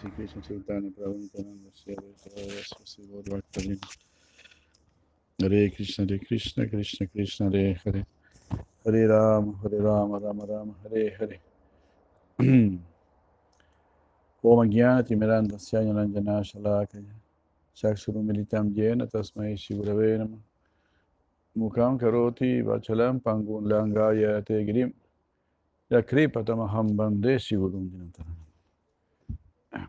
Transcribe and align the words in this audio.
Sri 0.00 0.10
Krishna 0.12 0.40
Chaitanya 0.40 0.90
Prabhu 0.90 1.28
Sri 1.74 1.94
Sri 2.84 3.04
Krishna 5.68 6.06
Hare 6.06 6.18
Krishna 6.18 6.66
Krishna 6.66 7.06
Krishna 7.06 7.50
Hare 7.50 7.74
Hare. 7.84 8.06
Hare 8.82 9.08
Rama 9.08 9.52
Hare 9.62 9.78
Rama 9.78 10.74
Hare 10.82 11.10
Hare. 11.18 11.38
Om 14.42 14.70
Timiranda 15.04 15.58
Syanya 15.58 15.92
Lanjana 15.92 16.40
Shalakaya. 16.40 17.04
Chakshuru 17.76 18.24
Militam 18.24 18.74
Jena 18.74 19.06
Tasmai 19.06 19.54
Shigurave 19.54 20.18
Nama 20.18 20.38
Mukam 21.58 22.00
Karoti 22.00 22.62
Vachalam 22.62 23.20
Pangun 23.20 23.66
Langaya 23.66 24.42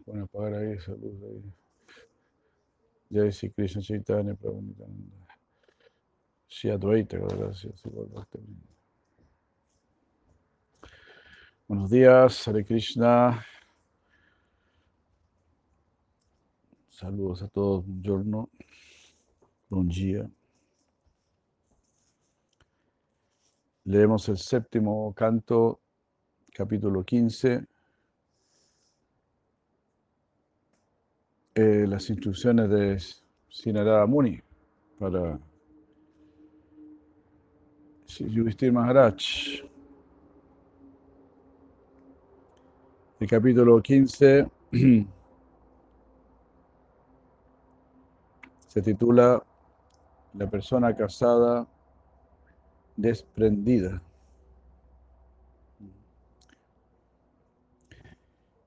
Bueno, 0.06 0.26
apagar 0.26 0.54
ahí 0.56 0.74
esa 0.74 0.92
ahí. 0.92 1.54
Jai 3.12 3.32
Sri 3.32 3.50
Krishna 3.52 3.82
Chaitanya 3.82 4.36
Prabhu 4.36 4.62
Nityananda. 4.62 5.28
Shri 6.48 6.70
Advaita, 6.72 7.18
gracias. 7.18 7.82
Buenos 11.68 11.90
días, 11.90 12.48
Hare 12.48 12.66
Krishna. 12.66 13.46
Saludos 16.90 17.42
a 17.42 17.48
todos, 17.48 17.86
buongiorno, 17.86 18.50
buen 19.70 19.88
día. 19.88 20.30
Leemos 23.86 24.30
el 24.30 24.38
séptimo 24.38 25.12
canto, 25.16 25.80
capítulo 26.54 27.04
15. 27.04 27.71
Eh, 31.62 31.86
las 31.86 32.10
instrucciones 32.10 32.70
de 32.70 33.00
Sinarada 33.48 34.08
Muni 34.08 34.42
para 34.98 35.40
Yudhishthir 38.08 38.74
Maharaj. 38.74 39.16
El 43.20 43.28
capítulo 43.28 43.80
15 43.80 44.50
se 48.68 48.82
titula 48.82 49.44
La 50.34 50.50
persona 50.50 50.96
casada 50.96 51.68
desprendida. 52.96 54.02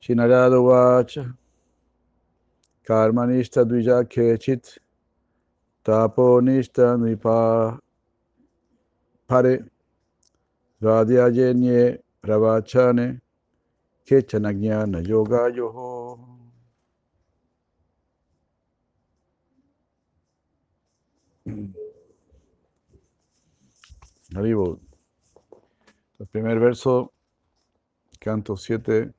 Shinarada 0.01 0.59
Vacha 0.61 1.37
Karmanishta 2.87 3.65
Dvija 3.65 4.05
Kechit 4.05 4.79
Taponishta 5.85 6.97
Nipa 7.01 7.79
Pare 9.27 9.65
Radhyajenye 10.83 11.99
Pravachane 12.23 13.21
Kechanagyana 14.07 15.07
Yoga 15.07 15.49
Yoho. 15.55 16.19
El 26.19 26.27
primer 26.27 26.59
verso, 26.59 27.13
canto 28.19 28.57
7, 28.57 29.13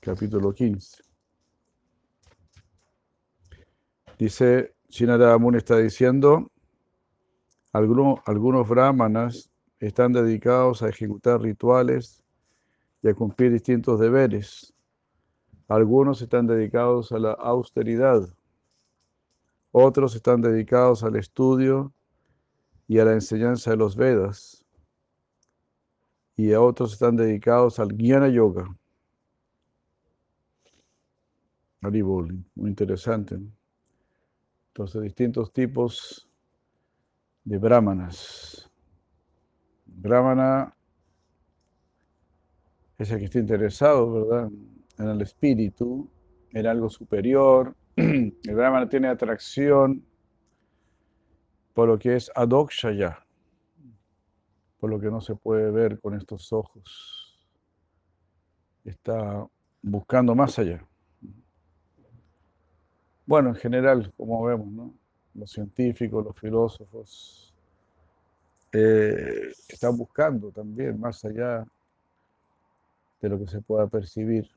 capítulo 0.00 0.52
15. 0.52 1.09
Dice, 4.20 4.74
Shinada 4.90 5.38
Muni 5.38 5.56
está 5.56 5.78
diciendo, 5.78 6.52
algunos, 7.72 8.20
algunos 8.26 8.68
brahmanas 8.68 9.50
están 9.78 10.12
dedicados 10.12 10.82
a 10.82 10.90
ejecutar 10.90 11.40
rituales 11.40 12.22
y 13.02 13.08
a 13.08 13.14
cumplir 13.14 13.50
distintos 13.50 13.98
deberes. 13.98 14.74
Algunos 15.68 16.20
están 16.20 16.46
dedicados 16.46 17.12
a 17.12 17.18
la 17.18 17.32
austeridad. 17.32 18.28
Otros 19.72 20.14
están 20.14 20.42
dedicados 20.42 21.02
al 21.02 21.16
estudio 21.16 21.90
y 22.88 22.98
a 22.98 23.06
la 23.06 23.14
enseñanza 23.14 23.70
de 23.70 23.78
los 23.78 23.96
Vedas. 23.96 24.66
Y 26.36 26.52
a 26.52 26.60
otros 26.60 26.92
están 26.92 27.16
dedicados 27.16 27.78
al 27.78 27.88
Jnana 27.96 28.28
Yoga. 28.28 28.68
Muy 31.80 32.68
interesante. 32.68 33.38
Entonces, 34.70 35.02
distintos 35.02 35.52
tipos 35.52 36.28
de 37.44 37.58
brahmanas. 37.58 38.70
Brahmana 39.84 40.74
es 42.96 43.10
el 43.10 43.18
que 43.18 43.24
está 43.24 43.38
interesado, 43.38 44.12
¿verdad? 44.12 44.50
En 44.98 45.08
el 45.08 45.20
espíritu, 45.22 46.08
en 46.52 46.66
algo 46.66 46.88
superior. 46.88 47.74
El 47.96 48.54
brahmana 48.54 48.88
tiene 48.88 49.08
atracción 49.08 50.04
por 51.74 51.88
lo 51.88 51.98
que 51.98 52.14
es 52.14 52.30
adokshaya, 52.34 53.26
por 54.78 54.90
lo 54.90 55.00
que 55.00 55.10
no 55.10 55.20
se 55.20 55.34
puede 55.34 55.70
ver 55.70 55.98
con 55.98 56.14
estos 56.14 56.52
ojos. 56.52 57.38
Está 58.84 59.46
buscando 59.82 60.34
más 60.34 60.58
allá. 60.58 60.86
Bueno, 63.26 63.50
en 63.50 63.54
general, 63.54 64.12
como 64.16 64.42
vemos, 64.44 64.66
¿no? 64.68 64.94
los 65.34 65.50
científicos, 65.50 66.24
los 66.24 66.38
filósofos, 66.38 67.54
eh, 68.72 69.52
están 69.68 69.96
buscando 69.96 70.50
también 70.50 70.98
más 70.98 71.24
allá 71.24 71.66
de 73.20 73.28
lo 73.28 73.38
que 73.38 73.46
se 73.46 73.60
pueda 73.60 73.86
percibir 73.88 74.48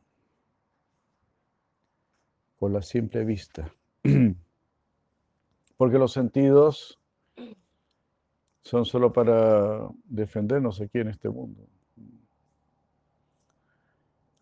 con 2.60 2.74
la 2.74 2.82
simple 2.82 3.26
vista. 3.26 3.72
Porque 5.78 5.98
los 5.98 6.14
sentidos 6.14 7.00
son 8.62 8.86
solo 8.86 9.12
para 9.12 9.90
defendernos 10.06 10.80
aquí 10.80 11.00
en 11.00 11.10
este 11.10 11.30
mundo. 11.30 11.62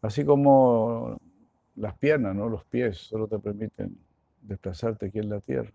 Así 0.01 0.25
como 0.25 1.17
las 1.75 1.97
piernas, 1.97 2.35
¿no? 2.35 2.49
los 2.49 2.65
pies, 2.65 2.97
solo 2.97 3.27
te 3.27 3.39
permiten 3.39 3.97
desplazarte 4.41 5.07
aquí 5.07 5.19
en 5.19 5.29
la 5.29 5.39
tierra. 5.39 5.71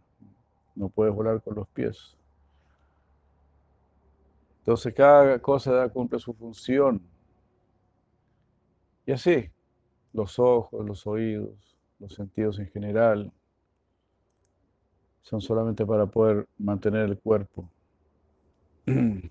No 0.75 0.89
puedes 0.89 1.15
volar 1.15 1.41
con 1.43 1.55
los 1.55 1.69
pies. 1.69 2.17
Entonces 4.59 4.95
cada 4.95 5.39
cosa 5.39 5.89
cumple 5.89 6.19
su 6.19 6.35
función. 6.35 7.01
Y 9.07 9.13
así, 9.13 9.49
los 10.13 10.39
ojos, 10.39 10.85
los 10.85 11.07
oídos, 11.07 11.77
los 12.01 12.13
sentidos 12.15 12.59
en 12.59 12.67
general, 12.69 13.33
son 15.23 15.41
solamente 15.41 15.87
para 15.87 16.07
poder 16.07 16.47
mantener 16.59 17.03
el 17.03 17.19
cuerpo 17.19 17.69
en 18.87 19.31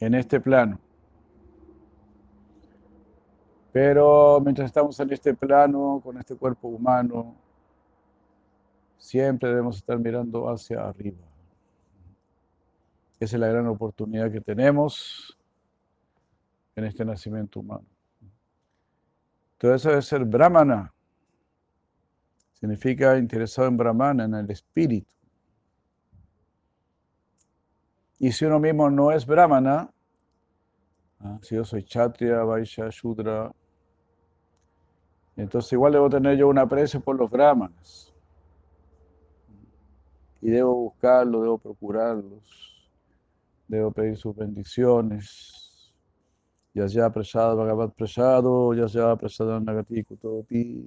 este 0.00 0.40
plano. 0.40 0.78
Pero 3.72 4.40
mientras 4.40 4.66
estamos 4.66 4.98
en 5.00 5.12
este 5.12 5.34
plano, 5.34 6.00
con 6.04 6.16
este 6.18 6.36
cuerpo 6.36 6.68
humano, 6.68 7.34
siempre 8.98 9.48
debemos 9.48 9.76
estar 9.76 9.98
mirando 9.98 10.48
hacia 10.48 10.86
arriba. 10.86 11.24
Esa 13.20 13.36
es 13.36 13.40
la 13.40 13.48
gran 13.48 13.66
oportunidad 13.66 14.30
que 14.30 14.40
tenemos 14.40 15.38
en 16.76 16.84
este 16.84 17.04
nacimiento 17.04 17.60
humano. 17.60 17.86
Todo 19.58 19.74
eso 19.74 19.88
debe 19.90 20.02
ser 20.02 20.24
brahmana. 20.24 20.92
Significa 22.54 23.16
interesado 23.16 23.68
en 23.68 23.76
brahmana, 23.76 24.24
en 24.24 24.34
el 24.34 24.50
espíritu. 24.50 25.08
Y 28.18 28.32
si 28.32 28.44
uno 28.44 28.58
mismo 28.58 28.90
no 28.90 29.12
es 29.12 29.26
brahmana, 29.26 29.90
Ah, 31.24 31.38
Si 31.40 31.54
yo 31.54 31.64
soy 31.64 31.82
Kshatriya, 31.82 32.44
Vaishya, 32.44 32.90
Shudra, 32.90 33.50
entonces 35.36 35.72
igual 35.72 35.94
debo 35.94 36.10
tener 36.10 36.36
yo 36.36 36.48
un 36.48 36.58
aprecio 36.58 37.00
por 37.00 37.16
los 37.16 37.30
brahmanas. 37.30 38.13
Y 40.44 40.50
debo 40.50 40.74
buscarlos, 40.74 41.40
debo 41.40 41.56
procurarlos, 41.56 42.86
debo 43.66 43.90
pedir 43.90 44.18
sus 44.18 44.36
bendiciones. 44.36 45.94
Ya 46.74 46.86
sea 46.86 47.08
prasado, 47.08 47.56
Bhagavad 47.56 47.94
prasado, 47.94 48.74
ya 48.74 48.86
sea 48.86 49.16
prasado 49.16 49.58
Nagati 49.58 50.04
Kutopi. 50.04 50.84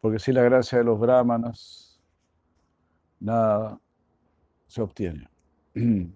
Porque 0.00 0.18
sin 0.18 0.36
la 0.36 0.44
gracia 0.44 0.78
de 0.78 0.84
los 0.84 0.98
brahmanas, 0.98 2.00
nada 3.20 3.78
se 4.66 4.80
obtiene. 4.80 5.28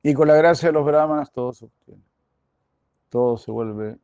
Y 0.00 0.14
con 0.14 0.28
la 0.28 0.36
gracia 0.36 0.68
de 0.68 0.72
los 0.72 0.86
brahmanas 0.86 1.32
todo 1.32 1.52
se 1.52 1.64
obtiene. 1.64 2.04
Todo 3.08 3.36
se 3.36 3.50
vuelve 3.50 3.98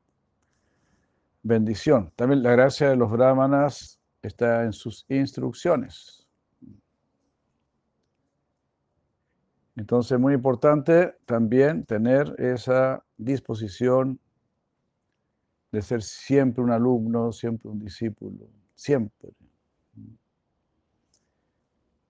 bendición. 1.43 2.12
También 2.17 2.43
la 2.43 2.53
gracia 2.53 2.89
de 2.89 2.97
los 2.97 3.11
brahmanas 3.11 4.00
está 4.23 4.65
en 4.65 4.73
sus 4.73 5.05
instrucciones. 5.09 6.27
Entonces, 9.75 10.12
es 10.12 10.21
muy 10.21 10.35
importante 10.35 11.15
también 11.25 11.85
tener 11.85 12.35
esa 12.39 13.03
disposición 13.17 14.21
de 15.71 15.81
ser 15.81 16.03
siempre 16.03 16.62
un 16.62 16.71
alumno, 16.71 17.33
siempre 17.33 17.71
un 17.71 17.79
discípulo, 17.79 18.47
siempre. 18.75 19.31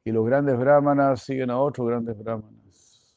Y 0.04 0.10
los 0.10 0.26
grandes 0.26 0.58
brahmanas 0.58 1.22
siguen 1.22 1.50
a 1.50 1.58
otros 1.60 1.86
grandes 1.86 2.18
brahmanas. 2.18 3.14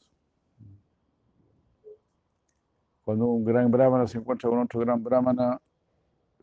Cuando 3.04 3.26
un 3.26 3.44
gran 3.44 3.72
brahmana 3.72 4.06
se 4.06 4.20
encuentra 4.20 4.50
con 4.50 4.60
otro 4.60 4.80
gran 4.80 5.04
brahmana, 5.04 5.60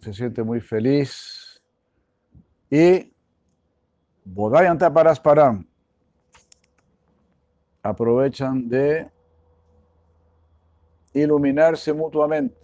se 0.03 0.13
siente 0.13 0.43
muy 0.43 0.61
feliz. 0.61 1.63
Y 2.69 3.13
Bodhayanta 4.25 4.93
Parasparam 4.93 5.65
aprovechan 7.83 8.69
de 8.69 9.09
iluminarse 11.15 11.93
mutuamente. 11.93 12.57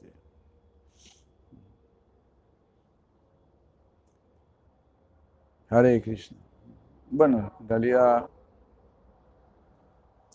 Hare 5.71 6.01
Krishna. 6.01 6.39
Bueno, 7.11 7.53
en 7.61 7.69
realidad 7.69 8.29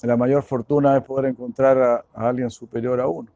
la 0.03 0.15
mayor 0.15 0.43
fortuna 0.43 0.97
es 0.97 1.03
poder 1.03 1.31
encontrar 1.31 1.77
a, 1.77 2.05
a 2.13 2.29
alguien 2.29 2.49
superior 2.49 2.99
a 3.01 3.07
uno. 3.07 3.29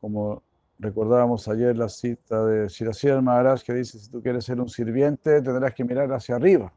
Como 0.00 0.42
recordábamos 0.78 1.48
ayer 1.48 1.76
la 1.76 1.88
cita 1.88 2.44
de 2.44 2.68
Shirasir 2.68 3.20
Maharaj 3.22 3.62
que 3.62 3.74
dice, 3.74 3.98
si 3.98 4.10
tú 4.10 4.22
quieres 4.22 4.44
ser 4.44 4.60
un 4.60 4.68
sirviente, 4.68 5.40
tendrás 5.42 5.74
que 5.74 5.84
mirar 5.84 6.12
hacia 6.12 6.36
arriba. 6.36 6.72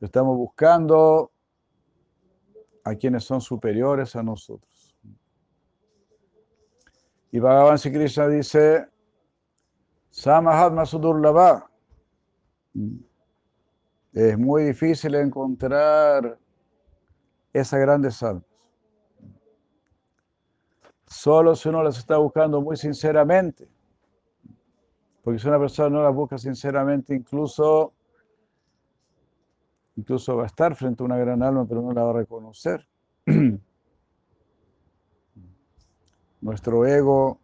Estamos 0.00 0.36
buscando 0.36 1.32
a 2.84 2.94
quienes 2.94 3.24
son 3.24 3.40
superiores 3.40 4.14
a 4.14 4.22
nosotros. 4.22 4.94
Y 7.32 7.40
Bhagavan 7.40 7.78
Sri 7.78 7.92
Krishna 7.92 8.28
dice, 8.28 8.86
Samahatma 10.10 10.86
Sudurlava. 10.86 11.68
Es 14.12 14.38
muy 14.38 14.64
difícil 14.64 15.16
encontrar 15.16 16.38
esas 17.52 17.80
grandes 17.80 18.22
almas. 18.22 18.53
Solo 21.14 21.54
si 21.54 21.68
uno 21.68 21.80
las 21.80 21.96
está 21.96 22.18
buscando 22.18 22.60
muy 22.60 22.76
sinceramente. 22.76 23.68
Porque 25.22 25.38
si 25.38 25.46
una 25.46 25.60
persona 25.60 25.88
no 25.88 26.02
las 26.02 26.12
busca 26.12 26.36
sinceramente, 26.36 27.14
incluso, 27.14 27.92
incluso 29.94 30.36
va 30.36 30.42
a 30.42 30.46
estar 30.46 30.74
frente 30.74 31.02
a 31.02 31.06
una 31.06 31.16
gran 31.16 31.40
alma, 31.42 31.64
pero 31.66 31.82
no 31.82 31.92
la 31.92 32.02
va 32.02 32.10
a 32.10 32.14
reconocer. 32.14 32.86
Nuestro 36.40 36.84
ego 36.84 37.38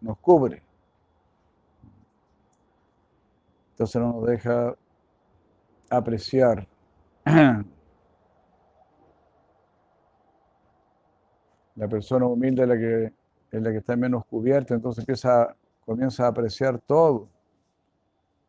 nos 0.00 0.18
cubre. 0.18 0.62
Entonces 3.72 4.00
no 4.00 4.14
nos 4.14 4.26
deja 4.26 4.74
apreciar 5.90 6.66
la 11.76 11.88
persona 11.88 12.26
humilde 12.26 12.62
es 12.62 12.68
la 12.68 12.76
que, 12.76 13.12
es 13.52 13.62
la 13.62 13.70
que 13.70 13.78
está 13.78 13.96
menos 13.96 14.24
cubierta, 14.26 14.74
entonces 14.74 15.02
empieza, 15.02 15.54
comienza 15.84 16.24
a 16.24 16.28
apreciar 16.28 16.80
todo, 16.80 17.28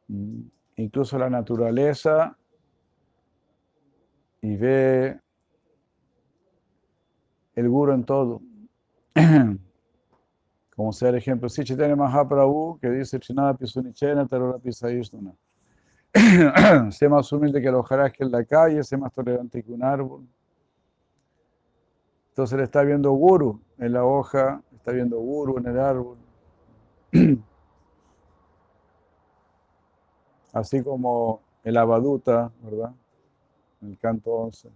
Mm, 0.07 0.41
incluso 0.77 1.17
la 1.17 1.29
naturaleza, 1.29 2.37
y 4.41 4.55
ve 4.55 5.19
el 7.55 7.69
guru 7.69 7.93
en 7.93 8.03
todo. 8.05 8.41
Como 10.75 10.93
sea 10.93 11.09
el 11.09 11.15
ejemplo, 11.15 11.49
si 11.49 11.63
Chaitanya 11.63 11.95
Mahaprabhu, 11.95 12.79
que 12.79 12.89
dice 12.89 13.19
Chinada 13.19 13.55
Pisunichena, 13.55 14.27
Tarora 14.27 14.59
Pisaisnuna. 14.59 15.33
sé 16.91 17.09
más 17.09 17.31
humilde 17.33 17.59
que 17.61 17.67
el 17.67 17.75
hojarasca 17.75 18.23
en 18.23 18.31
la 18.31 18.45
calle, 18.45 18.83
sé 18.83 18.95
más 18.95 19.11
tolerante 19.11 19.63
que 19.63 19.71
un 19.71 19.83
árbol. 19.83 20.27
Entonces 22.37 22.55
él 22.55 22.63
está 22.65 22.83
viendo 22.83 23.11
guru 23.13 23.59
en 23.79 23.93
la 23.93 24.05
hoja, 24.05 24.61
está 24.75 24.91
viendo 24.91 25.17
guru 25.17 25.57
en 25.57 25.65
el 25.65 25.79
árbol. 25.79 26.17
Así 30.53 30.83
como 30.83 31.41
el 31.63 31.75
abaduta, 31.77 32.51
¿verdad? 32.61 32.93
En 33.81 33.89
el 33.89 33.97
canto 33.97 34.29
11. 34.29 34.69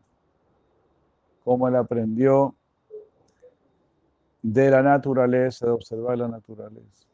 Cómo 1.43 1.67
él 1.67 1.75
aprendió 1.75 2.55
de 4.41 4.71
la 4.71 4.81
naturaleza, 4.81 5.67
de 5.67 5.71
observar 5.71 6.17
la 6.17 6.29
naturaleza. 6.29 7.05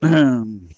Entonces 0.00 0.70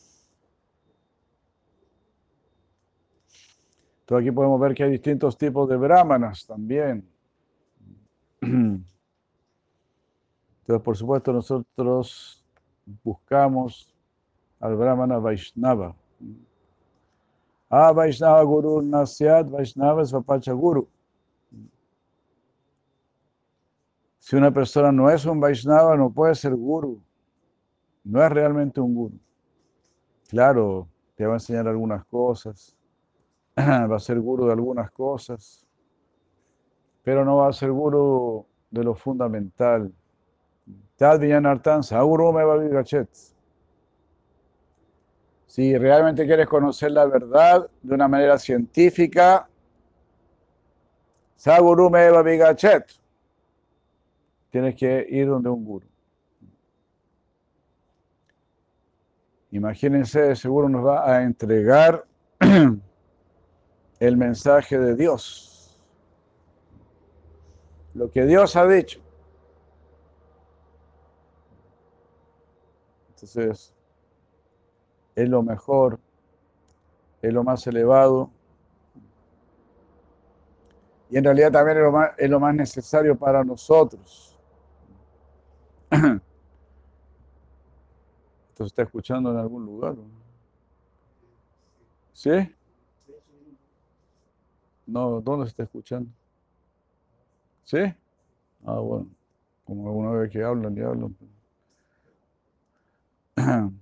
aquí 4.10 4.32
podemos 4.32 4.60
ver 4.60 4.74
que 4.74 4.82
hay 4.82 4.90
distintos 4.90 5.38
tipos 5.38 5.68
de 5.68 5.76
brahmanas 5.76 6.44
también. 6.44 7.08
Entonces, 8.42 8.84
por 10.84 10.96
supuesto, 10.96 11.32
nosotros 11.32 12.44
buscamos 13.02 13.94
al 14.60 14.76
brahmana 14.76 15.18
Vaishnava. 15.18 15.94
Ah, 17.68 17.92
Vaishnava 17.92 18.42
Guru 18.42 18.82
Nasyat, 18.82 19.48
Vaishnava 19.48 20.04
Svapacha 20.04 20.52
Guru. 20.52 20.88
Si 24.18 24.36
una 24.36 24.50
persona 24.52 24.92
no 24.92 25.10
es 25.10 25.24
un 25.24 25.40
Vaishnava, 25.40 25.96
no 25.96 26.10
puede 26.10 26.34
ser 26.34 26.54
guru. 26.54 27.02
No 28.04 28.22
es 28.22 28.30
realmente 28.30 28.80
un 28.80 28.94
guru. 28.94 29.18
Claro, 30.28 30.88
te 31.16 31.26
va 31.26 31.32
a 31.32 31.36
enseñar 31.36 31.66
algunas 31.66 32.04
cosas, 32.04 32.76
va 33.58 33.96
a 33.96 33.98
ser 33.98 34.20
guru 34.20 34.46
de 34.46 34.52
algunas 34.52 34.90
cosas, 34.92 35.66
pero 37.10 37.24
no 37.24 37.38
va 37.38 37.48
a 37.48 37.52
ser 37.52 37.72
guru 37.72 38.46
de 38.70 38.84
lo 38.84 38.94
fundamental. 38.94 39.92
Tad 40.94 41.18
Villanartan, 41.18 41.82
a 41.82 42.84
Si 45.44 45.76
realmente 45.76 46.24
quieres 46.24 46.46
conocer 46.46 46.92
la 46.92 47.06
verdad 47.06 47.68
de 47.82 47.94
una 47.96 48.06
manera 48.06 48.38
científica, 48.38 49.48
Saguru 51.34 51.90
me 51.90 52.08
va 52.10 52.20
a 52.20 52.56
Tienes 54.50 54.76
que 54.76 55.04
ir 55.10 55.26
donde 55.26 55.48
un 55.48 55.64
guru. 55.64 55.88
Imagínense, 59.50 60.36
seguro 60.36 60.68
nos 60.68 60.86
va 60.86 61.12
a 61.12 61.24
entregar 61.24 62.04
el 63.98 64.16
mensaje 64.16 64.78
de 64.78 64.94
Dios. 64.94 65.49
Lo 67.94 68.10
que 68.10 68.24
Dios 68.24 68.56
ha 68.56 68.66
dicho. 68.66 69.00
Entonces, 73.08 73.74
es 75.14 75.28
lo 75.28 75.42
mejor, 75.42 75.98
es 77.20 77.32
lo 77.32 77.44
más 77.44 77.66
elevado. 77.66 78.30
Y 81.10 81.18
en 81.18 81.24
realidad 81.24 81.50
también 81.50 81.78
es 81.78 81.82
lo 81.82 81.92
más, 81.92 82.10
es 82.16 82.30
lo 82.30 82.40
más 82.40 82.54
necesario 82.54 83.18
para 83.18 83.44
nosotros. 83.44 84.38
Esto 85.90 86.20
se 88.58 88.64
está 88.64 88.82
escuchando 88.82 89.32
en 89.32 89.36
algún 89.36 89.66
lugar. 89.66 89.96
¿Sí? 92.12 92.30
No, 94.86 95.20
¿dónde 95.20 95.46
se 95.46 95.50
está 95.50 95.64
escuchando? 95.64 96.10
¿Sí? 97.70 97.78
Ah, 98.66 98.80
bueno. 98.80 99.06
Como 99.64 99.86
alguna 99.86 100.10
vez 100.10 100.28
que 100.32 100.42
hablan 100.42 100.76
y 100.76 100.80
hablan. 100.80 101.16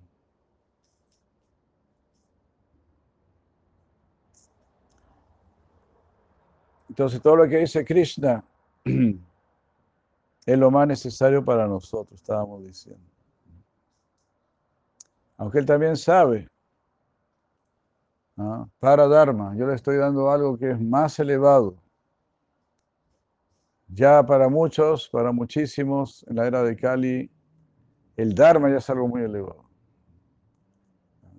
Entonces, 6.90 7.23
todo 7.23 7.37
lo 7.37 7.49
que 7.49 7.57
dice 7.57 7.83
Krishna 7.83 8.45
es 8.85 10.59
lo 10.59 10.71
más 10.71 10.87
necesario 10.87 11.42
para 11.42 11.66
nosotros, 11.66 12.21
estábamos 12.21 12.62
diciendo. 12.66 13.02
Aunque 15.38 15.61
él 15.61 15.64
también 15.64 15.97
sabe, 15.97 16.47
para 18.78 19.09
Dharma, 19.09 19.57
yo 19.57 19.66
le 19.66 19.76
estoy 19.76 19.97
dando 19.97 20.30
algo 20.30 20.59
que 20.59 20.73
es 20.73 20.80
más 20.80 21.18
elevado. 21.18 21.88
Ya 23.88 24.25
para 24.25 24.49
muchos, 24.49 25.09
para 25.09 25.33
muchísimos, 25.33 26.25
en 26.28 26.37
la 26.37 26.47
era 26.47 26.62
de 26.62 26.76
Kali, 26.76 27.30
el 28.16 28.35
Dharma 28.35 28.68
ya 28.68 28.76
es 28.76 28.90
algo 28.90 29.09
muy 29.09 29.23
elevado. 29.23 29.64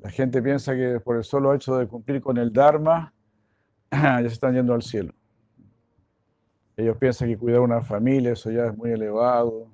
La 0.01 0.09
gente 0.09 0.41
piensa 0.41 0.73
que 0.75 0.99
por 0.99 1.17
el 1.17 1.23
solo 1.23 1.53
hecho 1.53 1.75
de 1.77 1.87
cumplir 1.87 2.21
con 2.21 2.37
el 2.37 2.51
Dharma, 2.51 3.13
ya 3.91 4.19
se 4.21 4.27
están 4.27 4.55
yendo 4.55 4.73
al 4.73 4.81
cielo. 4.81 5.13
Ellos 6.77 6.97
piensan 6.97 7.27
que 7.27 7.37
cuidar 7.37 7.59
una 7.59 7.81
familia, 7.81 8.31
eso 8.31 8.49
ya 8.49 8.67
es 8.67 8.77
muy 8.77 8.91
elevado. 8.91 9.69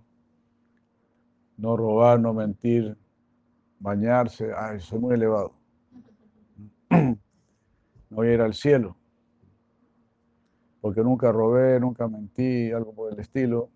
No 1.57 1.77
robar, 1.77 2.19
no 2.19 2.33
mentir, 2.33 2.97
bañarse, 3.79 4.51
ay, 4.57 4.77
eso 4.77 4.95
es 4.95 5.01
muy 5.01 5.13
elevado. 5.13 5.53
No 8.07 8.17
voy 8.17 8.27
a 8.27 8.33
ir 8.35 8.41
al 8.41 8.53
cielo. 8.53 8.95
Porque 10.85 11.01
nunca 11.01 11.31
robé, 11.31 11.79
nunca 11.79 12.07
mentí, 12.07 12.71
algo 12.71 12.93
por 12.93 13.11
el 13.11 13.19
estilo. 13.19 13.71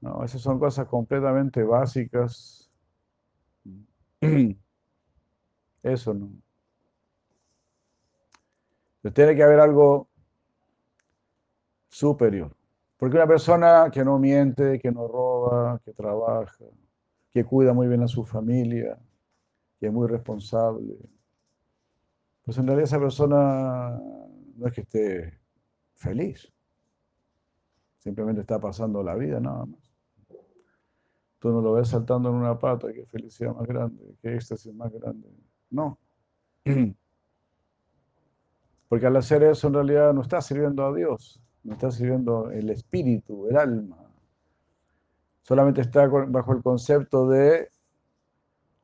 No, 0.00 0.24
esas 0.24 0.40
son 0.40 0.58
cosas 0.58 0.88
completamente 0.88 1.62
básicas. 1.62 2.68
Eso 5.84 6.14
no. 6.14 6.32
tiene 9.12 9.36
que 9.36 9.44
haber 9.44 9.60
algo 9.60 10.08
superior. 11.88 12.52
Porque 12.96 13.14
una 13.14 13.28
persona 13.28 13.92
que 13.92 14.04
no 14.04 14.18
miente, 14.18 14.80
que 14.80 14.90
no 14.90 15.06
roba, 15.06 15.80
que 15.84 15.92
trabaja, 15.92 16.64
que 17.30 17.44
cuida 17.44 17.72
muy 17.72 17.86
bien 17.86 18.02
a 18.02 18.08
su 18.08 18.24
familia, 18.24 18.98
que 19.78 19.86
es 19.86 19.92
muy 19.92 20.08
responsable, 20.08 20.98
pues 22.44 22.58
en 22.58 22.66
realidad 22.66 22.88
esa 22.88 22.98
persona 22.98 24.00
no 24.56 24.66
es 24.66 24.72
que 24.72 24.80
esté 24.82 25.40
feliz, 25.94 26.52
simplemente 27.98 28.40
está 28.40 28.60
pasando 28.60 29.02
la 29.02 29.14
vida 29.14 29.40
nada 29.40 29.64
más. 29.64 29.92
Tú 31.38 31.50
no 31.50 31.60
lo 31.60 31.72
ves 31.72 31.88
saltando 31.88 32.28
en 32.28 32.36
una 32.36 32.58
pata, 32.58 32.92
qué 32.92 33.04
felicidad 33.06 33.54
más 33.54 33.66
grande, 33.66 34.16
qué 34.22 34.34
éxtasis 34.34 34.72
más 34.74 34.92
grande. 34.92 35.28
No. 35.70 35.98
Porque 38.88 39.06
al 39.06 39.16
hacer 39.16 39.42
eso 39.42 39.68
en 39.68 39.74
realidad 39.74 40.12
no 40.12 40.22
está 40.22 40.40
sirviendo 40.40 40.86
a 40.86 40.94
Dios, 40.94 41.40
no 41.64 41.72
está 41.72 41.90
sirviendo 41.90 42.50
el 42.50 42.70
espíritu, 42.70 43.48
el 43.48 43.56
alma. 43.56 43.98
Solamente 45.42 45.80
está 45.80 46.06
bajo 46.06 46.52
el 46.52 46.62
concepto 46.62 47.28
de 47.28 47.70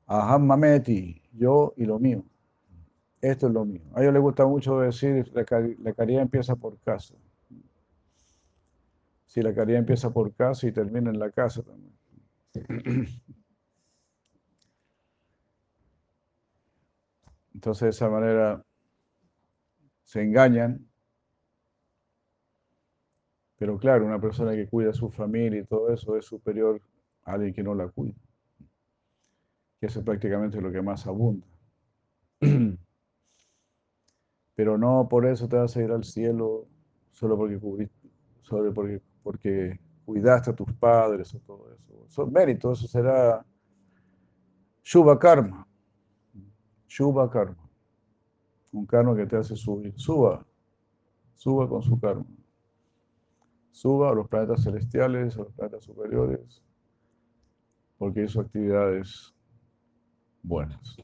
Aham 0.07 0.47
Mameti, 0.47 1.23
yo 1.33 1.75
y 1.77 1.85
lo 1.85 1.99
mío. 1.99 2.25
Esto 3.21 3.49
es 3.49 3.53
lo 3.53 3.65
mío. 3.65 3.83
A 3.95 4.03
ellos 4.03 4.13
les 4.13 4.23
gusta 4.23 4.47
mucho 4.47 4.79
decir 4.81 5.31
la, 5.35 5.45
la 5.83 5.93
caridad 5.93 6.23
empieza 6.23 6.55
por 6.57 6.79
casa. 6.81 7.15
Si 9.27 9.43
la 9.43 9.55
caridad 9.55 9.81
empieza 9.81 10.11
por 10.11 10.33
casa 10.35 10.67
y 10.67 10.73
termina 10.73 11.11
en 11.11 11.19
la 11.19 11.31
casa 11.31 11.63
también. 11.63 11.93
Entonces 17.55 17.83
de 17.83 17.91
esa 17.91 18.09
manera 18.09 18.65
se 20.05 20.23
engañan 20.23 20.89
pero 23.59 23.77
claro, 23.77 24.07
una 24.07 24.21
persona 24.21 24.55
que 24.55 24.69
cuida 24.69 24.91
a 24.91 24.95
su 24.95 25.11
familia 25.11 25.61
y 25.61 25.65
todo 25.65 25.93
eso 25.93 26.17
es 26.17 26.25
superior 26.25 26.81
a 27.25 27.33
alguien 27.33 27.53
que 27.53 27.63
no 27.65 27.75
la 27.75 27.89
cuida. 27.89 28.15
Que 29.81 29.87
eso 29.87 29.99
es 29.99 30.05
prácticamente 30.05 30.61
lo 30.61 30.71
que 30.71 30.81
más 30.81 31.07
abunda. 31.07 31.47
Pero 34.59 34.77
no 34.77 35.07
por 35.09 35.25
eso 35.25 35.49
te 35.49 35.55
vas 35.55 35.77
a 35.77 35.83
ir 35.85 35.93
al 35.93 36.03
cielo 36.03 36.67
solo 37.13 37.37
porque, 37.37 37.89
solo 38.43 38.75
porque, 39.23 39.79
cuidaste 40.05 40.51
a 40.51 40.53
tus 40.53 40.73
padres 40.73 41.33
o 41.33 41.39
todo 41.39 41.73
eso. 41.73 42.05
Son 42.09 42.33
méritos, 42.33 42.81
eso 42.81 42.89
será 42.89 43.47
Shubha 44.83 45.17
Karma. 45.17 45.65
Shubha 46.89 47.31
Karma. 47.31 47.71
Un 48.73 48.85
karma 48.85 49.15
que 49.15 49.27
te 49.27 49.37
hace 49.37 49.55
subir. 49.55 49.95
Suba. 49.97 50.45
Suba 51.35 51.69
con 51.69 51.81
su 51.81 52.01
karma 52.01 52.27
suba 53.71 54.11
a 54.11 54.13
los 54.13 54.27
planetas 54.27 54.65
celestiales, 54.65 55.37
a 55.37 55.43
los 55.43 55.53
planetas 55.53 55.85
superiores, 55.85 56.65
porque 57.97 58.25
hizo 58.25 58.41
actividades 58.41 59.33
buenas. 60.43 60.97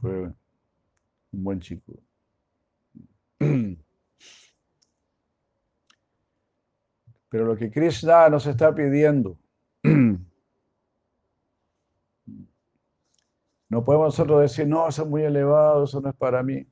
Fue 0.00 0.32
un 1.32 1.42
buen 1.42 1.58
chico. 1.58 1.94
Pero 7.28 7.44
lo 7.46 7.56
que 7.56 7.70
Krishna 7.70 8.28
nos 8.28 8.46
está 8.46 8.74
pidiendo, 8.74 9.38
no 9.82 10.18
podemos 13.84 14.06
nosotros 14.06 14.42
decir, 14.42 14.66
no, 14.66 14.88
eso 14.88 15.02
es 15.02 15.08
muy 15.08 15.22
elevado, 15.22 15.84
eso 15.84 16.00
no 16.00 16.08
es 16.10 16.16
para 16.16 16.42
mí. 16.42 16.66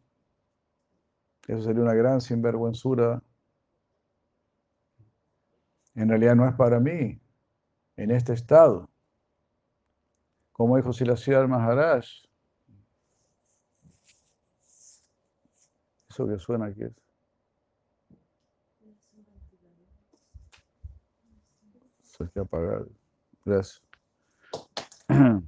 Eso 1.49 1.63
sería 1.63 1.83
una 1.83 1.95
gran 1.95 2.21
sinvergüenzura 2.21 3.23
en 5.95 6.09
realidad 6.09 6.37
no 6.37 6.49
es 6.49 6.55
para 6.55 6.81
mí, 6.81 7.21
en 7.97 8.11
este 8.11 8.33
estado. 8.33 8.89
Como 10.53 10.77
dijo 10.77 10.93
Silasiyar 10.93 11.49
Maharaj, 11.49 12.05
eso 16.11 16.27
que 16.27 16.39
suena 16.39 16.67
aquí 16.67 16.83
es. 16.83 16.93
Se 22.03 22.25
hay 22.25 22.31
que 22.31 22.41
apagar. 22.41 22.87
Gracias. 23.45 23.83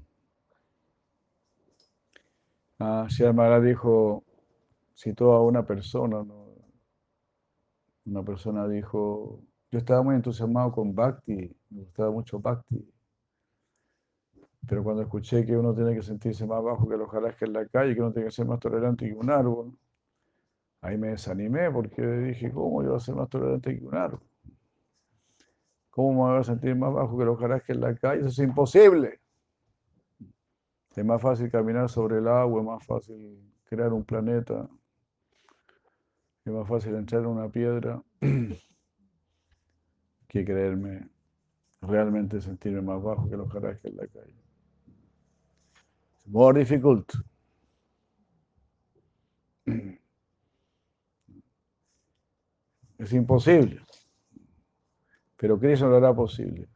Ah, 2.84 3.06
Maharaj 3.32 3.62
dijo, 3.62 4.24
citó 4.96 5.34
a 5.34 5.44
una 5.44 5.64
persona, 5.64 6.24
una 8.04 8.24
persona 8.24 8.66
dijo, 8.66 9.38
yo 9.70 9.78
estaba 9.78 10.02
muy 10.02 10.16
entusiasmado 10.16 10.72
con 10.72 10.92
Bhakti, 10.92 11.54
me 11.70 11.82
gustaba 11.82 12.10
mucho 12.10 12.40
Bhakti. 12.40 12.84
Pero 14.66 14.82
cuando 14.82 15.02
escuché 15.02 15.46
que 15.46 15.56
uno 15.56 15.72
tiene 15.72 15.94
que 15.94 16.02
sentirse 16.02 16.44
más 16.44 16.60
bajo 16.60 16.88
que 16.88 16.96
los 16.96 17.08
que 17.08 17.44
en 17.44 17.52
la 17.52 17.66
calle, 17.68 17.94
que 17.94 18.00
uno 18.00 18.12
tiene 18.12 18.26
que 18.26 18.34
ser 18.34 18.46
más 18.46 18.58
tolerante 18.58 19.06
que 19.06 19.14
un 19.14 19.30
árbol, 19.30 19.78
ahí 20.82 20.98
me 20.98 21.08
desanimé 21.08 21.70
porque 21.70 22.04
dije, 22.04 22.52
¿cómo 22.52 22.82
yo 22.82 22.90
voy 22.90 22.96
a 22.96 23.00
ser 23.00 23.14
más 23.14 23.28
tolerante 23.30 23.78
que 23.78 23.84
un 23.84 23.94
árbol? 23.94 24.20
¿Cómo 25.90 26.12
me 26.12 26.32
voy 26.32 26.40
a 26.40 26.44
sentir 26.44 26.74
más 26.74 26.92
bajo 26.92 27.16
que 27.16 27.24
los 27.24 27.38
que 27.38 27.72
en 27.72 27.80
la 27.80 27.94
calle? 27.94 28.20
Eso 28.20 28.28
es 28.28 28.38
imposible. 28.38 29.20
Es 30.94 31.04
más 31.04 31.22
fácil 31.22 31.50
caminar 31.50 31.88
sobre 31.88 32.18
el 32.18 32.28
agua, 32.28 32.60
es 32.60 32.66
más 32.66 32.84
fácil 32.84 33.38
crear 33.64 33.92
un 33.92 34.04
planeta, 34.04 34.68
es 36.44 36.52
más 36.52 36.68
fácil 36.68 36.94
entrar 36.96 37.22
en 37.22 37.28
una 37.28 37.48
piedra. 37.48 38.02
que 40.28 40.44
creerme, 40.46 41.08
realmente 41.82 42.40
sentirme 42.40 42.80
más 42.80 43.02
bajo 43.02 43.28
que 43.28 43.36
los 43.36 43.52
que 43.52 43.58
en 43.58 43.96
la 43.96 44.06
calle. 44.06 44.34
Es 46.16 46.26
more 46.26 46.58
difficult. 46.58 47.12
Es 53.02 53.12
imposible. 53.12 53.82
Pero 55.36 55.58
Krishna 55.58 55.88
lo 55.88 55.96
hará 55.96 56.14
posible. 56.14 56.68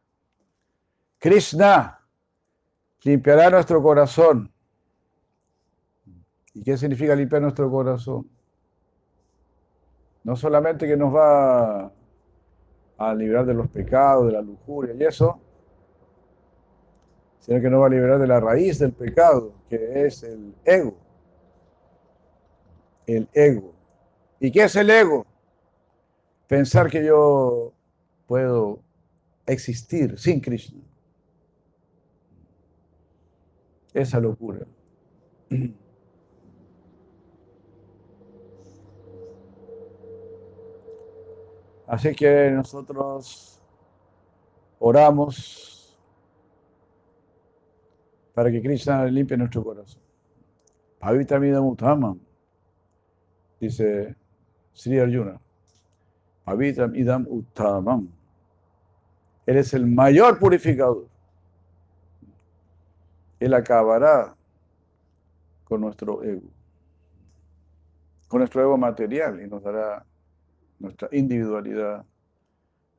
Krishna 1.19 2.01
limpiará 3.05 3.49
nuestro 3.49 3.81
corazón. 3.81 4.53
¿Y 6.53 6.65
qué 6.65 6.77
significa 6.77 7.15
limpiar 7.15 7.43
nuestro 7.43 7.71
corazón? 7.71 8.29
No 10.25 10.35
solamente 10.35 10.89
que 10.89 10.97
nos 10.97 11.15
va 11.15 11.93
a 12.99 13.15
liberar 13.15 13.47
de 13.47 13.55
los 13.55 13.69
pecados, 13.69 14.27
de 14.27 14.33
la 14.33 14.43
lujuria 14.43 14.95
y 14.95 15.05
eso, 15.05 15.41
sino 17.39 17.61
que 17.61 17.71
no 17.71 17.79
va 17.81 17.87
a 17.87 17.91
liberar 17.91 18.19
de 18.19 18.27
la 18.27 18.41
raíz 18.41 18.81
del 18.81 18.93
pecado, 18.93 19.53
que 19.71 20.07
es 20.07 20.25
el 20.25 20.57
ego. 20.65 20.97
el 23.07 23.29
ego. 23.33 23.73
¿Y 24.41 24.51
qué 24.51 24.65
es 24.65 24.75
el 24.75 24.91
ego? 24.91 25.25
Pensar 26.49 26.91
que 26.91 27.05
yo 27.05 27.73
puedo 28.27 28.81
existir 29.47 30.19
sin 30.19 30.41
Krishna. 30.41 30.81
Esa 33.93 34.21
locura. 34.21 34.67
Así 41.87 42.15
que 42.15 42.51
nosotros 42.51 43.61
oramos 44.81 45.97
para 48.35 48.51
que 48.51 48.61
Krishna 48.61 49.05
limpie 49.07 49.37
nuestro 49.37 49.63
corazón. 49.63 50.03
Pavita 50.99 51.39
Mida 51.39 51.61
Mutama, 51.61 52.17
dice 53.61 54.17
Sri 54.73 54.99
Arjuna. 54.99 55.41
Pavitram 56.47 56.95
Idam 56.95 57.27
Uttamam. 57.29 58.09
Él 59.47 59.57
es 59.57 59.75
el 59.75 59.85
mayor 59.85 60.39
purificador. 60.39 61.09
Él 63.41 63.53
acabará 63.53 64.37
con 65.65 65.81
nuestro 65.81 66.23
ego, 66.23 66.49
con 68.29 68.39
nuestro 68.39 68.63
ego 68.63 68.79
material 68.79 69.43
y 69.43 69.49
nos 69.49 69.65
dará 69.65 70.07
nuestra 70.79 71.09
individualidad, 71.11 72.07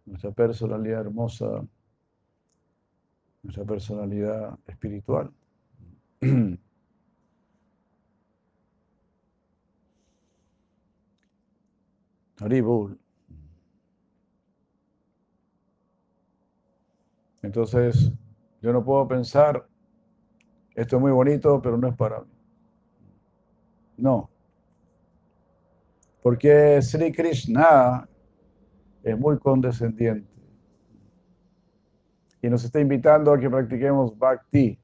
nuestra 0.05 0.31
personalidad 0.31 0.99
hermosa, 1.01 1.65
nuestra 3.43 3.63
personalidad 3.63 4.59
espiritual. 4.67 5.31
Haribul. 12.39 12.99
Entonces, 17.47 18.11
yo 18.61 18.73
no 18.73 18.83
puedo 18.83 19.07
pensar, 19.07 19.65
esto 20.75 20.97
es 20.97 21.01
muy 21.01 21.13
bonito, 21.13 21.61
pero 21.61 21.77
no 21.77 21.87
es 21.87 21.95
para 21.95 22.19
mí. 22.19 22.27
No. 23.95 24.29
Porque 26.21 26.81
Sri 26.81 27.13
Krishna 27.13 28.05
es 29.01 29.17
muy 29.17 29.39
condescendiente 29.39 30.27
y 32.41 32.49
nos 32.49 32.65
está 32.65 32.81
invitando 32.81 33.31
a 33.31 33.39
que 33.39 33.49
practiquemos 33.49 34.17
bhakti 34.19 34.77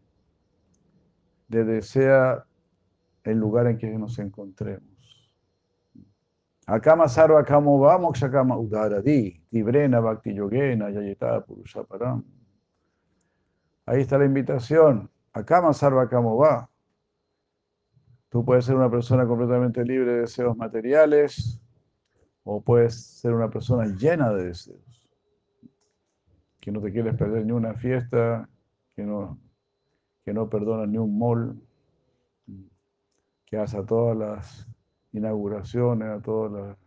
desde 1.50 1.82
sea 1.82 2.46
el 3.26 3.38
lugar 3.40 3.68
en 3.68 3.78
que 3.78 3.90
nos 3.90 4.18
encontremos. 4.20 4.88
Akama 6.66 7.10
sarva 7.10 7.44
kamo 7.44 7.78
mokshakama 8.00 8.58
udaradi, 8.58 9.38
tibrena 9.52 10.00
bhakti 10.00 10.34
yogena 10.34 10.90
yayeta 10.90 11.46
purushaparam. 11.46 12.24
Ahí 13.86 14.02
está 14.02 14.18
la 14.18 14.26
invitación. 14.26 15.10
Akama 15.34 15.74
sarva 15.74 16.06
va. 16.06 16.70
Tú 18.30 18.44
puedes 18.44 18.66
ser 18.66 18.76
una 18.76 18.90
persona 18.90 19.28
completamente 19.28 19.84
libre 19.84 20.14
de 20.14 20.20
deseos 20.22 20.58
materiales 20.58 21.62
o 22.44 22.62
puedes 22.62 22.96
ser 22.96 23.34
una 23.34 23.50
persona 23.50 23.86
llena 23.86 24.34
de 24.34 24.46
deseos. 24.46 25.10
Que 26.60 26.72
no 26.72 26.82
te 26.82 26.92
quieres 26.92 27.16
perder 27.16 27.46
ni 27.46 27.52
una 27.52 27.74
fiesta, 27.74 28.50
que 28.96 29.04
no, 29.04 29.38
que 30.24 30.34
no 30.34 30.50
perdonas 30.50 30.88
ni 30.88 30.98
un 30.98 31.18
mall, 31.18 31.62
que 33.46 33.58
hace 33.58 33.78
a 33.78 33.86
todas 33.86 34.18
las 34.18 34.68
inauguraciones, 35.12 36.10
a 36.10 36.22
todas 36.22 36.52
las, 36.52 36.78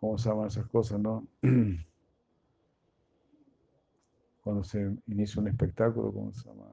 ¿cómo 0.00 0.18
se 0.18 0.28
llaman 0.28 0.48
esas 0.48 0.66
cosas, 0.66 1.00
no? 1.00 1.26
Cuando 4.48 4.64
se 4.64 4.96
inicia 5.08 5.42
un 5.42 5.48
espectáculo, 5.48 6.10
¿cómo 6.10 6.32
se 6.32 6.48
llama? 6.48 6.64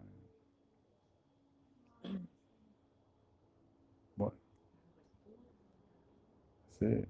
Sí. 6.80 7.06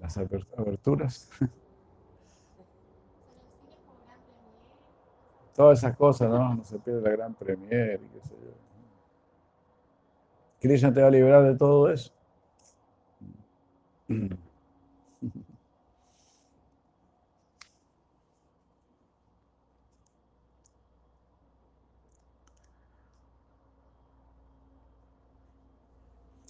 Las 0.00 0.18
aberturas. 0.18 1.30
Todas 5.54 5.78
esas 5.78 5.96
cosas, 5.96 6.28
¿no? 6.28 6.56
No 6.56 6.64
se 6.64 6.76
pierde 6.80 7.02
la 7.02 7.10
gran 7.10 7.32
premier 7.32 8.02
y 8.02 8.08
qué 8.08 8.20
sé 8.26 8.34
yo. 8.34 8.54
Krishna 10.58 10.92
te 10.92 11.00
va 11.00 11.06
a 11.06 11.12
liberar 11.12 11.44
de 11.44 11.56
todo 11.56 11.92
eso. 11.92 12.12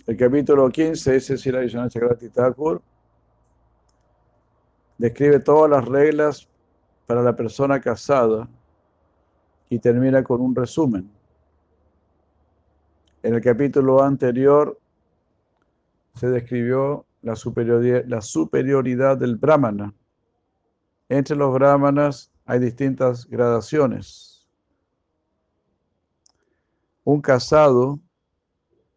El 0.06 0.16
capítulo 0.16 0.70
15, 0.70 1.16
ese 1.16 1.34
es 1.34 2.32
Thakur, 2.32 2.80
describe 4.98 5.40
todas 5.40 5.68
las 5.68 5.84
reglas 5.84 6.48
para 7.08 7.22
la 7.22 7.34
persona 7.34 7.80
casada 7.80 8.48
y 9.68 9.80
termina 9.80 10.22
con 10.22 10.40
un 10.40 10.54
resumen. 10.54 11.10
En 13.24 13.34
el 13.34 13.40
capítulo 13.40 14.00
anterior 14.00 14.78
se 16.14 16.28
describió 16.28 17.04
la 17.22 17.34
superioridad 17.34 19.16
del 19.16 19.34
brahmana. 19.34 19.92
Entre 21.08 21.34
los 21.34 21.52
brahmanas 21.52 22.30
hay 22.44 22.60
distintas 22.60 23.26
gradaciones. 23.26 24.46
Un 27.02 27.20
casado 27.20 27.98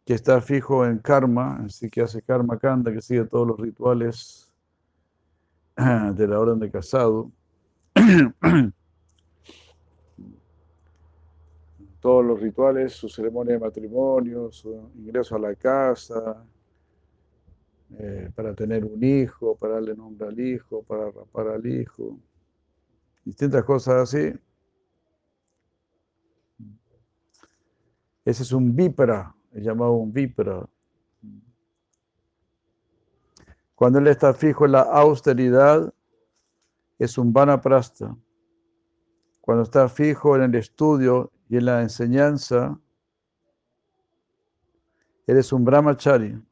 que 0.10 0.16
está 0.16 0.42
fijo 0.42 0.84
en 0.88 0.98
karma, 0.98 1.62
así 1.64 1.88
que 1.88 2.02
hace 2.02 2.24
karma 2.24 2.58
kanda, 2.58 2.92
que 2.92 3.00
sigue 3.00 3.26
todos 3.26 3.46
los 3.48 3.60
rituales 3.60 4.52
de 5.78 6.28
la 6.28 6.40
orden 6.40 6.58
de 6.58 6.72
casado. 6.72 7.32
todos 12.00 12.26
los 12.26 12.40
rituales, 12.40 12.94
su 12.94 13.08
ceremonia 13.08 13.54
de 13.54 13.60
matrimonio, 13.60 14.52
su 14.52 14.90
ingreso 14.96 15.36
a 15.36 15.40
la 15.40 15.54
casa, 15.54 16.44
eh, 18.00 18.32
para 18.34 18.56
tener 18.56 18.86
un 18.86 19.04
hijo, 19.04 19.56
para 19.56 19.76
darle 19.76 19.94
nombre 19.94 20.28
al 20.28 20.40
hijo, 20.40 20.82
para 20.82 21.12
rapar 21.12 21.50
al 21.50 21.68
hijo, 21.68 22.18
distintas 23.24 23.64
cosas 23.64 24.12
así. 24.12 24.34
Ese 28.26 28.42
es 28.42 28.52
un 28.52 28.76
vípera, 28.76 29.36
es 29.54 29.64
llamado 29.64 29.94
un 29.94 30.12
vípera. 30.12 30.68
Cuando 33.76 34.00
él 34.00 34.08
está 34.08 34.34
fijo 34.34 34.66
en 34.66 34.74
la 34.74 34.82
austeridad, 34.82 35.94
es 36.98 37.18
un 37.18 37.32
vanaprasta. 37.32 38.16
Cuando 39.42 39.64
está 39.64 39.88
fijo 39.88 40.36
en 40.36 40.44
el 40.44 40.56
estudio 40.56 41.32
y 41.48 41.58
en 41.58 41.66
la 41.66 41.82
enseñanza, 41.82 42.78
eres 45.26 45.54
un 45.54 45.64
brahmachari. 45.64 46.44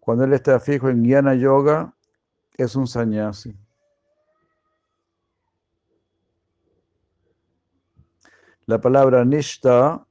Cuando 0.00 0.24
él 0.24 0.32
está 0.32 0.58
fijo 0.60 0.88
en 0.88 1.02
jnana 1.02 1.34
yoga, 1.34 1.94
es 2.56 2.76
un 2.76 2.86
sannyasi. 2.86 3.56
La 8.66 8.80
palabra 8.80 9.24
nishta 9.24 10.06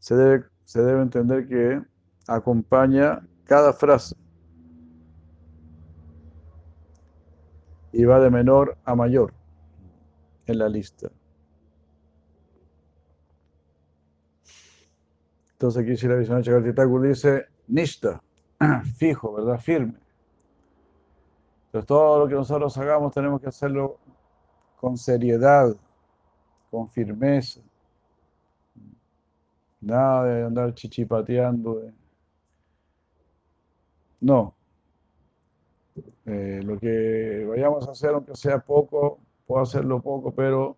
se 0.00 0.16
debe, 0.16 0.44
se 0.64 0.82
debe 0.82 1.02
entender 1.02 1.46
que 1.46 1.80
acompaña 2.26 3.24
cada 3.44 3.72
frase 3.72 4.16
y 7.92 8.04
va 8.04 8.18
de 8.18 8.30
menor 8.30 8.76
a 8.84 8.94
mayor 8.94 9.34
en 10.46 10.58
la 10.58 10.68
lista. 10.68 11.10
Entonces 15.52 15.82
aquí 15.82 15.96
si 15.96 16.08
la 16.08 16.14
visión 16.14 16.42
de 16.42 17.08
dice 17.08 17.46
nishta, 17.68 18.22
fijo, 18.96 19.34
¿verdad? 19.34 19.58
Firme. 19.58 19.98
Entonces 21.66 21.86
todo 21.86 22.20
lo 22.20 22.28
que 22.28 22.34
nosotros 22.34 22.76
hagamos 22.78 23.12
tenemos 23.12 23.40
que 23.40 23.48
hacerlo 23.48 23.98
con 24.76 24.96
seriedad, 24.96 25.76
con 26.70 26.88
firmeza. 26.88 27.60
Nada 29.80 30.24
de 30.24 30.44
andar 30.44 30.74
chichipateando. 30.74 31.82
No. 34.20 34.54
Eh, 36.26 36.60
lo 36.64 36.78
que 36.78 37.44
vayamos 37.48 37.88
a 37.88 37.92
hacer, 37.92 38.10
aunque 38.10 38.34
sea 38.36 38.58
poco, 38.60 39.20
puedo 39.46 39.62
hacerlo 39.62 40.00
poco, 40.02 40.32
pero 40.34 40.76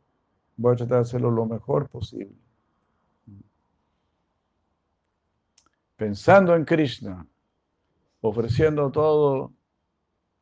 voy 0.56 0.74
a 0.74 0.76
tratar 0.76 0.98
de 0.98 1.02
hacerlo 1.02 1.30
lo 1.30 1.46
mejor 1.46 1.88
posible. 1.88 2.42
pensando 6.02 6.56
en 6.56 6.64
Krishna, 6.64 7.24
ofreciendo 8.22 8.90
todo 8.90 9.52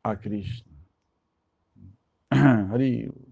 a 0.01 0.17
Krishna. 0.17 0.73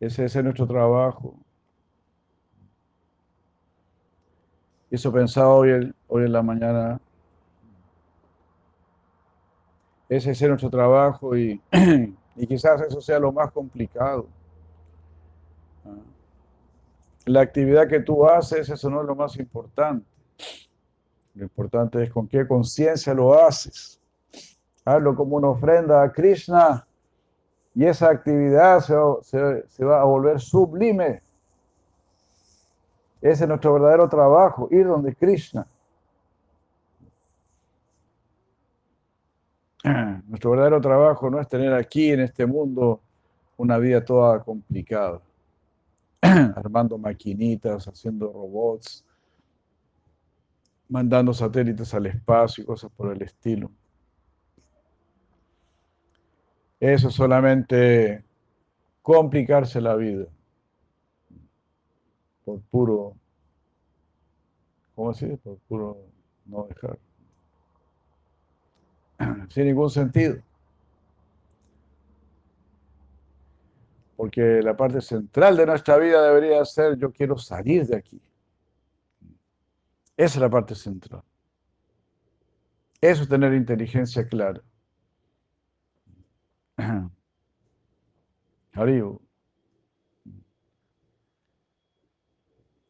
Ese, 0.00 0.24
ese 0.24 0.38
es 0.38 0.44
nuestro 0.44 0.66
trabajo. 0.66 1.34
Eso 4.90 5.12
pensaba 5.12 5.54
hoy, 5.54 5.70
en 5.70 6.32
la 6.32 6.42
mañana. 6.42 7.00
Ese 10.08 10.30
es 10.30 10.42
nuestro 10.42 10.70
trabajo 10.70 11.36
y, 11.36 11.60
y 12.36 12.46
quizás 12.46 12.80
eso 12.82 13.00
sea 13.00 13.18
lo 13.18 13.32
más 13.32 13.50
complicado. 13.50 14.28
Ah. 15.84 15.96
La 17.24 17.40
actividad 17.40 17.88
que 17.88 18.00
tú 18.00 18.24
haces, 18.26 18.68
eso 18.68 18.88
no 18.88 19.00
es 19.00 19.06
lo 19.06 19.16
más 19.16 19.36
importante. 19.36 20.06
Lo 21.34 21.42
importante 21.42 22.02
es 22.02 22.10
con 22.10 22.28
qué 22.28 22.46
conciencia 22.46 23.12
lo 23.12 23.34
haces. 23.34 24.00
Hazlo 24.84 25.16
como 25.16 25.36
una 25.36 25.48
ofrenda 25.48 26.02
a 26.02 26.12
Krishna 26.12 26.86
y 27.76 27.84
esa 27.84 28.08
actividad 28.08 28.80
se, 28.80 29.84
va 29.84 30.00
a 30.00 30.04
volver 30.04 30.40
sublime. 30.40 31.20
Ese 33.20 33.44
es 33.44 33.48
nuestro 33.48 33.74
verdadero 33.74 34.08
trabajo, 34.08 34.66
ir 34.70 34.86
donde 34.86 35.14
Krishna. 35.14 35.66
Nuestro 40.26 40.52
verdadero 40.52 40.80
trabajo 40.80 41.28
no 41.28 41.38
es 41.38 41.46
tener 41.48 41.74
aquí 41.74 42.12
en 42.12 42.20
este 42.20 42.46
mundo 42.46 43.02
una 43.58 43.76
vida 43.76 44.02
toda 44.02 44.42
complicada, 44.42 45.20
armando 46.22 46.96
maquinitas, 46.96 47.86
haciendo 47.86 48.32
robots, 48.32 49.04
mandando 50.88 51.34
satélites 51.34 51.92
al 51.92 52.06
espacio 52.06 52.64
y 52.64 52.66
cosas 52.66 52.90
por 52.96 53.12
el 53.12 53.20
estilo. 53.20 53.70
Eso 56.80 57.08
es 57.08 57.14
solamente 57.14 58.22
complicarse 59.02 59.80
la 59.80 59.94
vida. 59.96 60.26
Por 62.44 62.60
puro, 62.62 63.16
¿cómo 64.94 65.10
así? 65.10 65.26
Por 65.36 65.58
puro 65.68 65.96
no 66.44 66.66
dejar. 66.68 66.98
Sin 69.48 69.66
ningún 69.66 69.90
sentido. 69.90 70.36
Porque 74.16 74.60
la 74.62 74.76
parte 74.76 75.00
central 75.00 75.56
de 75.56 75.66
nuestra 75.66 75.98
vida 75.98 76.22
debería 76.22 76.64
ser 76.64 76.96
yo 76.96 77.12
quiero 77.12 77.36
salir 77.36 77.86
de 77.86 77.96
aquí. 77.96 78.20
Esa 80.16 80.38
es 80.38 80.40
la 80.40 80.50
parte 80.50 80.74
central. 80.74 81.22
Eso 83.00 83.22
es 83.22 83.28
tener 83.28 83.52
inteligencia 83.52 84.26
clara. 84.26 84.62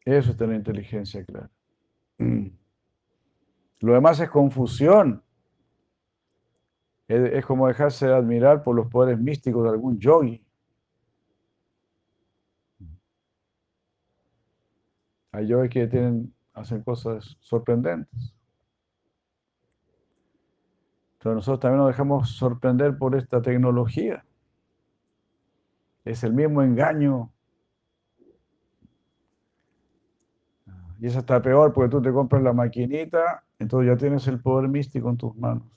Eso 0.05 0.31
es 0.31 0.37
tener 0.37 0.55
inteligencia 0.55 1.23
clara. 1.25 1.49
Lo 3.79 3.93
demás 3.93 4.19
es 4.19 4.29
confusión. 4.29 5.23
Es, 7.07 7.45
como 7.45 7.67
dejarse 7.67 8.07
admirar 8.07 8.63
por 8.63 8.75
los 8.75 8.87
poderes 8.87 9.19
místicos 9.19 9.63
de 9.63 9.69
algún 9.69 9.97
yogi. 9.97 10.43
Hay 15.31 15.47
yogis 15.47 15.69
que 15.69 15.87
tienen, 15.87 16.33
hacen 16.53 16.83
cosas 16.83 17.37
sorprendentes. 17.39 18.36
Pero 21.19 21.35
nosotros 21.35 21.59
también 21.59 21.79
nos 21.79 21.87
dejamos 21.87 22.29
sorprender 22.31 22.97
por 22.97 23.15
esta 23.15 23.41
tecnología. 23.41 24.23
Es 26.05 26.23
el 26.23 26.33
mismo 26.33 26.61
engaño. 26.61 27.31
Y 30.99 31.07
eso 31.07 31.19
está 31.19 31.41
peor 31.41 31.73
porque 31.73 31.91
tú 31.91 32.01
te 32.01 32.11
compras 32.11 32.41
la 32.41 32.53
maquinita, 32.53 33.43
entonces 33.59 33.89
ya 33.89 33.97
tienes 33.97 34.27
el 34.27 34.41
poder 34.41 34.67
místico 34.67 35.09
en 35.09 35.17
tus 35.17 35.35
manos. 35.35 35.67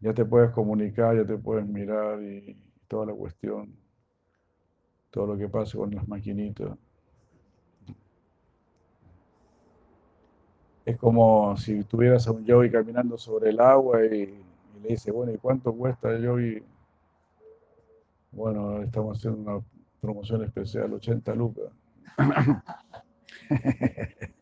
Ya 0.00 0.12
te 0.12 0.24
puedes 0.24 0.50
comunicar, 0.50 1.16
ya 1.16 1.24
te 1.24 1.38
puedes 1.38 1.66
mirar 1.66 2.22
y 2.22 2.56
toda 2.88 3.06
la 3.06 3.14
cuestión, 3.14 3.74
todo 5.10 5.28
lo 5.28 5.38
que 5.38 5.48
pasa 5.48 5.78
con 5.78 5.94
las 5.94 6.06
maquinitas. 6.06 6.76
Es 10.84 10.98
como 10.98 11.56
si 11.56 11.82
tuvieras 11.84 12.26
a 12.26 12.32
un 12.32 12.44
yogi 12.44 12.70
caminando 12.70 13.16
sobre 13.16 13.50
el 13.50 13.60
agua 13.60 14.04
y, 14.04 14.26
le 14.82 14.88
dice, 14.88 15.10
bueno, 15.10 15.32
¿y 15.32 15.38
cuánto 15.38 15.72
cuesta 15.72 16.10
el 16.10 16.22
yogi? 16.22 16.62
Bueno, 18.32 18.82
estamos 18.82 19.16
haciendo 19.16 19.40
una 19.40 19.64
promoción 20.00 20.44
especial, 20.44 20.92
80 20.92 21.34
lucas. 21.34 21.72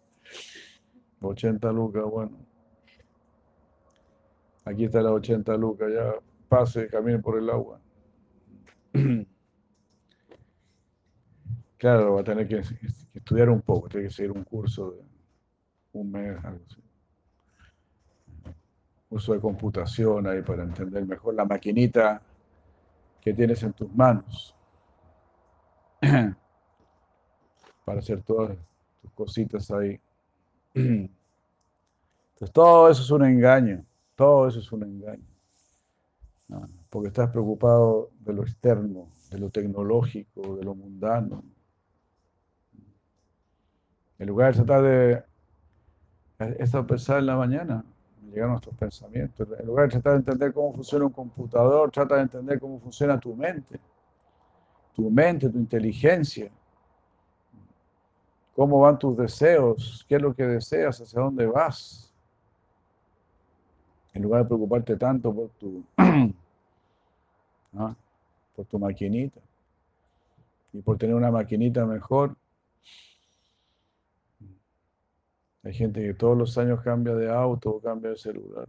80 1.20 1.72
lucas, 1.72 2.04
bueno. 2.04 2.36
Aquí 4.64 4.84
está 4.84 5.02
la 5.02 5.12
80 5.12 5.56
lucas, 5.56 5.92
ya 5.92 6.14
pase, 6.48 6.88
camine 6.88 7.20
por 7.20 7.38
el 7.38 7.50
agua. 7.50 7.80
Claro, 11.78 12.14
va 12.14 12.20
a 12.20 12.24
tener 12.24 12.46
que 12.46 12.62
estudiar 13.12 13.50
un 13.50 13.60
poco, 13.60 13.88
tiene 13.88 14.06
que 14.06 14.14
seguir 14.14 14.30
un 14.30 14.44
curso 14.44 14.92
de 14.92 15.02
un 15.92 16.10
mes, 16.10 16.44
algo 16.44 16.64
así. 16.66 16.82
Uso 19.10 19.34
de 19.34 19.40
computación 19.40 20.26
ahí 20.26 20.42
para 20.42 20.62
entender 20.62 21.04
mejor 21.06 21.34
la 21.34 21.44
maquinita 21.44 22.22
que 23.20 23.34
tienes 23.34 23.62
en 23.62 23.72
tus 23.72 23.92
manos. 23.94 24.54
para 27.84 27.98
hacer 27.98 28.22
todas 28.22 28.56
tus 29.00 29.12
cositas 29.12 29.70
ahí. 29.70 30.00
Entonces 30.74 31.10
todo 32.52 32.90
eso 32.90 33.02
es 33.02 33.10
un 33.10 33.24
engaño, 33.24 33.84
todo 34.16 34.48
eso 34.48 34.60
es 34.60 34.72
un 34.72 34.82
engaño. 34.82 35.26
Porque 36.90 37.08
estás 37.08 37.30
preocupado 37.30 38.10
de 38.20 38.32
lo 38.34 38.42
externo, 38.42 39.10
de 39.30 39.38
lo 39.38 39.50
tecnológico, 39.50 40.56
de 40.56 40.64
lo 40.64 40.74
mundano. 40.74 41.42
En 44.18 44.26
lugar 44.26 44.52
de 44.52 44.62
tratar 44.62 44.82
de 44.82 45.24
esta 46.58 46.86
pensar 46.86 47.18
en 47.18 47.26
la 47.26 47.36
mañana, 47.36 47.84
llegan 48.32 48.50
nuestros 48.50 48.76
pensamientos. 48.76 49.48
En 49.58 49.66
lugar 49.66 49.86
de 49.86 49.92
tratar 49.92 50.12
de 50.12 50.18
entender 50.18 50.52
cómo 50.52 50.72
funciona 50.72 51.04
un 51.06 51.12
computador, 51.12 51.90
trata 51.90 52.16
de 52.16 52.22
entender 52.22 52.60
cómo 52.60 52.80
funciona 52.80 53.18
tu 53.18 53.34
mente. 53.34 53.78
Tu 54.94 55.10
mente, 55.10 55.48
tu 55.48 55.58
inteligencia. 55.58 56.50
Cómo 58.54 58.80
van 58.80 58.98
tus 58.98 59.16
deseos, 59.16 60.04
qué 60.08 60.16
es 60.16 60.22
lo 60.22 60.34
que 60.34 60.44
deseas, 60.44 61.00
hacia 61.00 61.20
dónde 61.20 61.46
vas. 61.46 62.12
En 64.12 64.22
lugar 64.22 64.42
de 64.42 64.48
preocuparte 64.48 64.96
tanto 64.96 65.34
por 65.34 65.48
tu, 65.50 65.82
por 68.56 68.66
tu 68.66 68.78
maquinita. 68.78 69.40
Y 70.74 70.82
por 70.82 70.98
tener 70.98 71.14
una 71.14 71.30
maquinita 71.30 71.86
mejor, 71.86 72.36
Hay 75.64 75.72
gente 75.74 76.00
que 76.02 76.14
todos 76.14 76.36
los 76.36 76.58
años 76.58 76.80
cambia 76.82 77.14
de 77.14 77.30
auto 77.30 77.70
o 77.70 77.80
cambia 77.80 78.10
de 78.10 78.16
celular. 78.16 78.68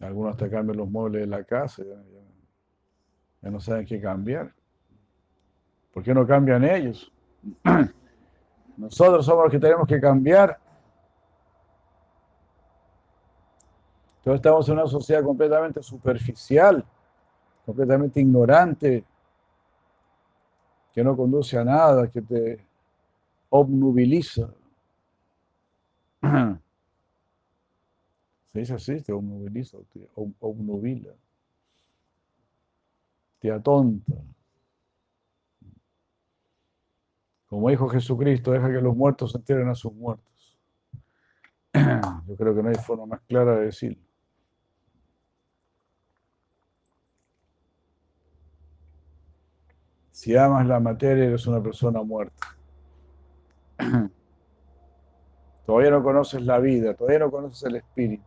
Algunos 0.00 0.32
hasta 0.32 0.50
cambian 0.50 0.76
los 0.76 0.90
muebles 0.90 1.22
de 1.22 1.26
la 1.28 1.44
casa, 1.44 1.82
ya, 1.84 3.50
no 3.50 3.60
saben 3.60 3.86
qué 3.86 4.00
cambiar. 4.00 4.52
¿Por 5.92 6.02
qué 6.02 6.12
no 6.12 6.26
cambian 6.26 6.64
ellos? 6.64 7.12
Nosotros 8.76 9.24
somos 9.24 9.44
los 9.44 9.52
que 9.52 9.60
tenemos 9.60 9.86
que 9.86 10.00
cambiar. 10.00 10.58
Entonces 14.18 14.38
estamos 14.38 14.68
en 14.68 14.74
una 14.74 14.86
sociedad 14.86 15.22
completamente 15.22 15.82
superficial, 15.82 16.84
completamente 17.64 18.20
ignorante, 18.20 19.04
que 20.92 21.02
no 21.02 21.16
conduce 21.16 21.58
a 21.58 21.64
nada, 21.64 22.10
que 22.10 22.22
te 22.22 22.64
obnubiliza. 23.48 24.48
Se 28.52 28.58
dice 28.58 28.74
así, 28.74 29.00
te 29.00 29.12
obnubiliza, 29.12 29.78
te 29.92 30.08
obnubila, 30.40 31.12
te 33.40 33.50
atonta. 33.50 34.14
Como 37.46 37.68
dijo 37.70 37.88
Jesucristo, 37.88 38.52
deja 38.52 38.68
que 38.68 38.80
los 38.80 38.96
muertos 38.96 39.32
se 39.32 39.38
entierren 39.38 39.68
a 39.68 39.74
sus 39.74 39.92
muertos. 39.92 40.58
Yo 42.26 42.36
creo 42.36 42.54
que 42.54 42.62
no 42.62 42.68
hay 42.68 42.74
forma 42.76 43.06
más 43.06 43.20
clara 43.22 43.56
de 43.56 43.66
decirlo. 43.66 44.11
Si 50.22 50.36
amas 50.36 50.64
la 50.68 50.78
materia, 50.78 51.24
eres 51.24 51.48
una 51.48 51.60
persona 51.60 52.00
muerta. 52.00 52.56
Todavía 55.66 55.90
no 55.90 56.00
conoces 56.04 56.42
la 56.42 56.60
vida, 56.60 56.94
todavía 56.94 57.18
no 57.18 57.30
conoces 57.32 57.64
el 57.64 57.74
espíritu. 57.74 58.22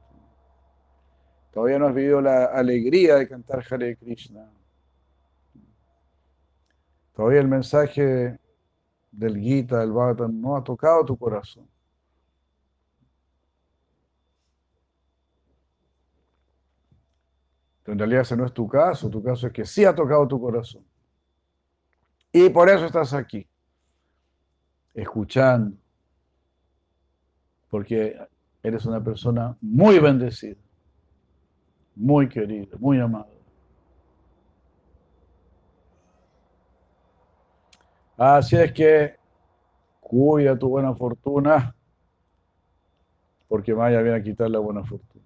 Todavía 1.53 1.79
no 1.79 1.87
has 1.87 1.95
vivido 1.95 2.19
la 2.19 2.47
alegría 2.47 3.15
de 3.15 3.29
cantar 3.29 3.63
Hare 3.69 3.95
Krishna. 3.95 4.51
Todavía 7.13 7.39
el 7.39 7.47
mensaje 7.47 8.41
del 9.09 9.39
Gita, 9.39 9.79
del 9.79 9.93
Bhagavatam, 9.93 10.41
no 10.41 10.57
ha 10.57 10.63
tocado 10.65 11.05
tu 11.05 11.17
corazón. 11.17 11.65
en 17.85 17.97
realidad 17.97 18.23
ese 18.23 18.35
no 18.35 18.45
es 18.45 18.51
tu 18.51 18.67
caso, 18.67 19.09
tu 19.09 19.23
caso 19.23 19.47
es 19.47 19.53
que 19.53 19.63
sí 19.63 19.85
ha 19.85 19.95
tocado 19.95 20.27
tu 20.27 20.41
corazón. 20.41 20.83
Y 22.37 22.49
por 22.49 22.67
eso 22.67 22.85
estás 22.85 23.13
aquí, 23.13 23.47
escuchando, 24.93 25.77
porque 27.69 28.19
eres 28.61 28.85
una 28.85 29.01
persona 29.01 29.55
muy 29.61 29.99
bendecida, 29.99 30.59
muy 31.95 32.27
querida, 32.27 32.75
muy 32.77 32.99
amada. 32.99 33.29
Así 38.17 38.57
es 38.57 38.73
que 38.73 39.15
cuida 40.01 40.59
tu 40.59 40.67
buena 40.67 40.93
fortuna, 40.93 41.73
porque 43.47 43.73
Maya 43.73 44.01
viene 44.01 44.17
a 44.17 44.21
quitar 44.21 44.49
la 44.49 44.59
buena 44.59 44.83
fortuna. 44.83 45.23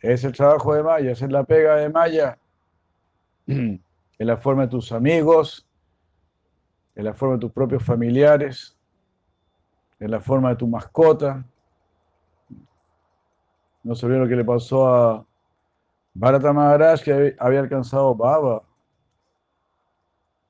Es 0.00 0.24
el 0.24 0.32
trabajo 0.32 0.74
de 0.74 0.82
Maya, 0.82 1.12
es 1.12 1.22
la 1.22 1.44
pega 1.44 1.76
de 1.76 1.88
Maya. 1.88 2.36
En 4.18 4.28
la 4.28 4.36
forma 4.36 4.62
de 4.62 4.68
tus 4.68 4.92
amigos, 4.92 5.66
en 6.94 7.04
la 7.04 7.14
forma 7.14 7.34
de 7.34 7.40
tus 7.40 7.52
propios 7.52 7.82
familiares, 7.84 8.76
en 9.98 10.10
la 10.10 10.20
forma 10.20 10.50
de 10.50 10.56
tu 10.56 10.66
mascota. 10.66 11.44
No 13.82 13.94
se 13.94 14.08
lo 14.08 14.28
que 14.28 14.36
le 14.36 14.44
pasó 14.44 14.88
a 14.88 15.26
Bharata 16.14 16.52
Maharaj, 16.52 17.02
que 17.02 17.36
había 17.38 17.60
alcanzado 17.60 18.14
Baba. 18.14 18.62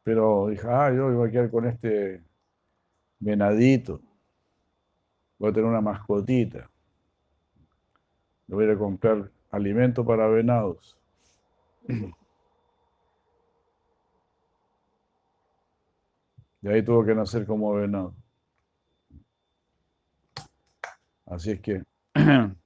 Pero 0.05 0.49
dije, 0.49 0.67
ah, 0.69 0.93
yo 0.93 1.13
voy 1.13 1.29
a 1.29 1.31
quedar 1.31 1.51
con 1.51 1.67
este 1.67 2.23
venadito. 3.21 4.01
Voy 5.39 5.51
a 5.51 5.53
tener 5.53 5.69
una 5.69 5.81
mascotita. 5.81 6.69
Le 8.49 8.55
voy 8.55 8.65
a 8.65 8.69
ir 8.69 8.75
a 8.75 8.79
comprar 8.79 9.31
alimento 9.51 10.05
para 10.05 10.27
venados. 10.27 10.99
Y 16.63 16.69
ahí 16.69 16.83
tuvo 16.83 17.05
que 17.05 17.15
nacer 17.15 17.45
como 17.45 17.75
venado. 17.75 18.15
Así 21.27 21.51
es 21.51 21.61
que 21.61 21.83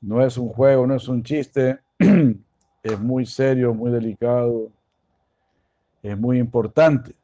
no 0.00 0.24
es 0.24 0.36
un 0.36 0.48
juego, 0.50 0.86
no 0.86 0.94
es 0.94 1.08
un 1.08 1.22
chiste, 1.22 1.80
es 2.82 3.00
muy 3.00 3.24
serio, 3.24 3.72
muy 3.72 3.90
delicado, 3.90 4.70
es 6.02 6.18
muy 6.18 6.38
importante. 6.38 7.14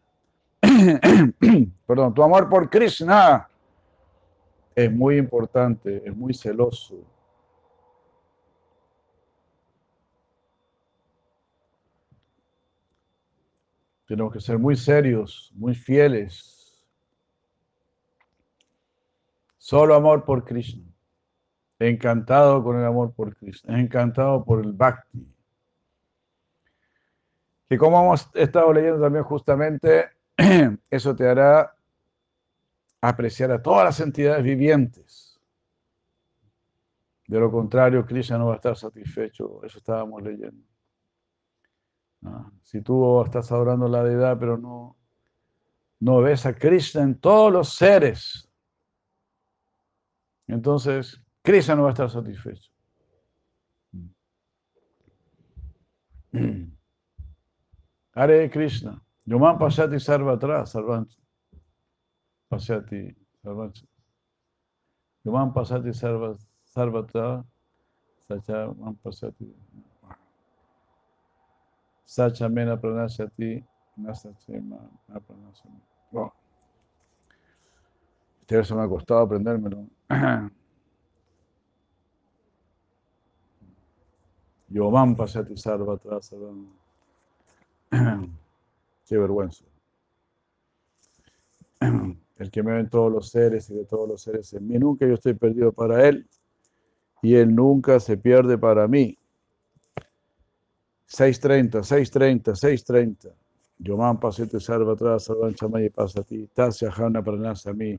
Perdón, 1.86 2.14
tu 2.14 2.22
amor 2.22 2.48
por 2.48 2.70
Krishna 2.70 3.48
es 4.74 4.90
muy 4.90 5.18
importante, 5.18 6.02
es 6.04 6.16
muy 6.16 6.32
celoso. 6.32 7.11
Tenemos 14.12 14.34
que 14.34 14.40
ser 14.42 14.58
muy 14.58 14.76
serios, 14.76 15.50
muy 15.54 15.74
fieles. 15.74 16.86
Solo 19.56 19.94
amor 19.94 20.26
por 20.26 20.44
Krishna. 20.44 20.84
Encantado 21.78 22.62
con 22.62 22.78
el 22.78 22.84
amor 22.84 23.14
por 23.14 23.34
Krishna. 23.34 23.80
Encantado 23.80 24.44
por 24.44 24.62
el 24.62 24.74
Bhakti. 24.74 25.26
Que 27.70 27.78
como 27.78 28.04
hemos 28.04 28.28
estado 28.34 28.70
leyendo 28.74 29.00
también 29.00 29.24
justamente, 29.24 30.10
eso 30.90 31.16
te 31.16 31.26
hará 31.26 31.74
apreciar 33.00 33.50
a 33.50 33.62
todas 33.62 33.86
las 33.86 34.00
entidades 34.00 34.44
vivientes. 34.44 35.40
De 37.26 37.40
lo 37.40 37.50
contrario, 37.50 38.04
Krishna 38.04 38.36
no 38.36 38.48
va 38.48 38.52
a 38.52 38.56
estar 38.56 38.76
satisfecho. 38.76 39.64
Eso 39.64 39.78
estábamos 39.78 40.22
leyendo. 40.22 40.71
Ah, 42.24 42.50
si 42.62 42.80
tú 42.80 43.22
estás 43.22 43.50
adorando 43.50 43.88
la 43.88 44.04
deidad, 44.04 44.38
pero 44.38 44.56
no, 44.56 44.96
ves 46.20 46.46
a 46.46 46.54
Krishna 46.54 47.02
en 47.02 47.18
todos 47.18 47.52
los 47.52 47.74
seres, 47.74 48.48
entonces 50.46 51.20
Krishna 51.42 51.74
no 51.74 51.82
va 51.82 51.88
a 51.88 51.92
estar 51.92 52.10
satisfecho. 52.10 52.70
Hare 58.14 58.50
Krishna. 58.50 59.02
Yoman 59.24 59.58
Pasati 59.58 59.98
Sarvatra, 59.98 60.66
Sarvancha. 60.66 61.18
Pasati 62.50 63.14
Sarvancha. 63.42 63.86
Yoman 65.24 65.52
Pasati 65.52 65.92
Sarvatra, 66.64 67.44
Sacha 68.26 68.72
Man 68.78 68.96
Pasati. 72.02 72.04
Sacha 72.04 72.48
Mena 72.48 72.76
Pranashati, 72.76 73.64
Nasachema 73.98 74.78
Pranashati. 75.08 75.82
Wow. 76.12 76.32
Este 78.40 78.56
verso 78.56 78.76
me 78.76 78.82
ha 78.82 78.88
costado 78.88 79.20
aprendérmelo. 79.20 79.86
Yoman 84.68 85.16
Pasati 85.16 85.56
Sarvatra, 85.56 86.20
Sarvatra. 86.20 86.82
Qué 89.06 89.18
vergüenza. 89.18 89.64
El 92.38 92.50
que 92.50 92.62
me 92.62 92.72
ven 92.72 92.88
todos 92.88 93.12
los 93.12 93.28
seres 93.28 93.70
y 93.70 93.74
de 93.74 93.84
todos 93.84 94.08
los 94.08 94.22
seres 94.22 94.52
en 94.54 94.66
mí, 94.66 94.78
nunca 94.78 95.06
yo 95.06 95.14
estoy 95.14 95.34
perdido 95.34 95.72
para 95.72 96.08
él 96.08 96.26
y 97.20 97.34
él 97.34 97.54
nunca 97.54 98.00
se 98.00 98.16
pierde 98.16 98.58
para 98.58 98.88
mí. 98.88 99.18
630, 101.12 101.84
630, 101.84 102.56
630. 102.56 103.34
Yoman 103.84 104.18
pasete 104.18 104.60
salva 104.60 104.92
atrás, 104.92 105.24
salvan 105.24 105.54
chamay 105.54 105.90
pasa 105.90 106.20
a 106.20 106.24
ti. 106.24 106.48
Tasya 106.56 106.90
jana 106.90 107.22
pranasa 107.22 107.70
a 107.70 107.74
mí, 107.74 107.98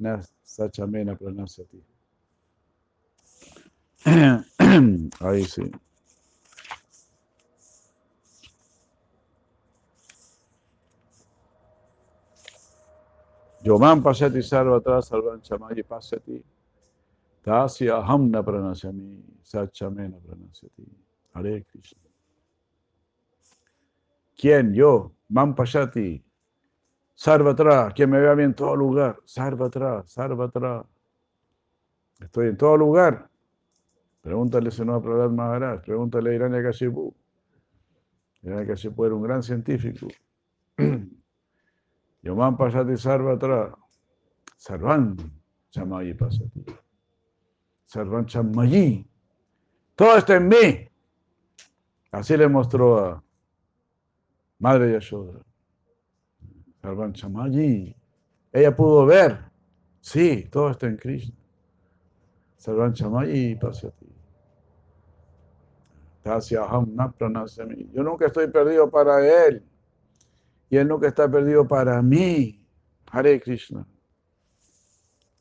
nasa 0.00 0.70
chamena 0.70 1.16
pranasa 1.16 1.62
a 1.62 1.66
ti. 1.66 1.82
Ahí 5.20 5.44
sí. 5.44 5.70
Yoman 13.64 14.02
pasati 14.02 14.42
sarvatra 14.42 15.02
salvan 15.02 15.42
chamayi 15.42 15.82
pasati. 15.82 16.42
Tasya 17.44 18.02
hamna 18.06 18.42
pranasyami 18.42 19.22
sachamena 19.42 20.18
pranasyati. 20.20 20.86
Hare 21.34 21.64
Krishna. 21.70 22.11
¿Quién? 24.36 24.74
Yo. 24.74 25.12
Man 25.28 25.54
pasati. 25.54 26.24
Sarvatra. 27.14 27.90
Quien 27.92 28.10
me 28.10 28.20
vea 28.20 28.34
bien 28.34 28.50
en 28.50 28.54
todo 28.54 28.76
lugar. 28.76 29.18
Sarvatra. 29.24 30.02
Sarvatra. 30.06 30.84
Estoy 32.20 32.48
en 32.48 32.56
todo 32.56 32.76
lugar. 32.76 33.28
Pregúntale 34.20 34.70
a 34.70 34.84
no 34.84 35.02
Prahlad 35.02 35.30
Maharaj. 35.30 35.82
Pregúntale 35.82 36.30
a 36.30 36.34
Irania 36.34 36.62
Kashipu. 36.62 37.14
Irania 38.42 38.66
Kashipu 38.66 39.04
era 39.04 39.14
un 39.14 39.22
gran 39.22 39.42
científico. 39.42 40.08
Yoman 42.22 42.56
pasati 42.56 42.96
sarvatra. 42.96 43.76
Sarvan 44.56 45.16
chamayi 45.70 46.14
pasati. 46.14 46.64
Sarvan 47.86 48.26
chamayi. 48.26 49.08
Todo 49.96 50.16
está 50.18 50.36
en 50.36 50.48
mí. 50.48 50.88
Así 52.12 52.36
le 52.36 52.46
mostró 52.48 52.98
a 52.98 53.24
Madre 54.62 54.92
Yashoda. 54.92 55.40
Sarvan 56.80 57.12
chamayi. 57.12 57.96
Ella 58.52 58.76
pudo 58.76 59.04
ver. 59.06 59.40
Sí, 60.00 60.48
todo 60.52 60.70
está 60.70 60.86
en 60.86 60.96
Krishna. 60.96 61.34
Sarvan 62.58 62.92
chamayi 62.92 63.56
pasati. 63.56 64.06
Tasyaham. 66.22 66.96
Yo 67.92 68.04
nunca 68.04 68.26
estoy 68.26 68.46
perdido 68.46 68.88
para 68.88 69.26
él 69.26 69.64
y 70.70 70.76
Él 70.76 70.86
nunca 70.86 71.08
está 71.08 71.28
perdido 71.28 71.66
para 71.66 72.00
mí. 72.00 72.64
Hare 73.10 73.40
Krishna. 73.40 73.84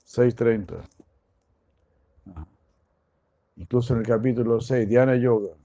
6.30. 0.08 0.82
Incluso 3.56 3.94
en 3.94 4.00
el 4.00 4.08
capítulo 4.08 4.60
6, 4.60 4.90
Diana 4.90 5.16
Yoga. 5.16 5.56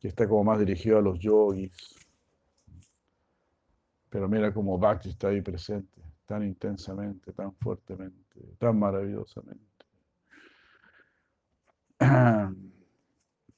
que 0.00 0.08
está 0.08 0.26
como 0.26 0.42
más 0.44 0.58
dirigido 0.58 0.96
a 0.96 1.02
los 1.02 1.20
yogis. 1.20 1.99
Pero 4.10 4.28
mira 4.28 4.52
cómo 4.52 4.76
Bhakti 4.78 5.10
está 5.10 5.28
ahí 5.28 5.40
presente, 5.40 6.02
tan 6.26 6.42
intensamente, 6.42 7.32
tan 7.32 7.54
fuertemente, 7.54 8.40
tan 8.58 8.78
maravillosamente. 8.78 9.64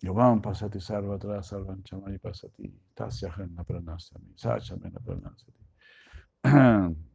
Yovam 0.03 0.43
pasati 0.43 0.81
sarva 0.81 1.15
atrás, 1.15 1.47
sarvan 1.49 1.83
chamani 1.85 2.19
pasati, 2.19 2.71
tasya 2.95 3.31
janna 3.31 3.65
pranasami, 3.65 4.35
sachamena 4.37 5.01
pranasati. 5.01 5.63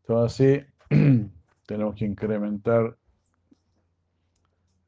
Entonces 0.00 0.32
así 0.40 0.66
tenemos 1.66 1.94
que 1.94 2.04
incrementar 2.04 2.96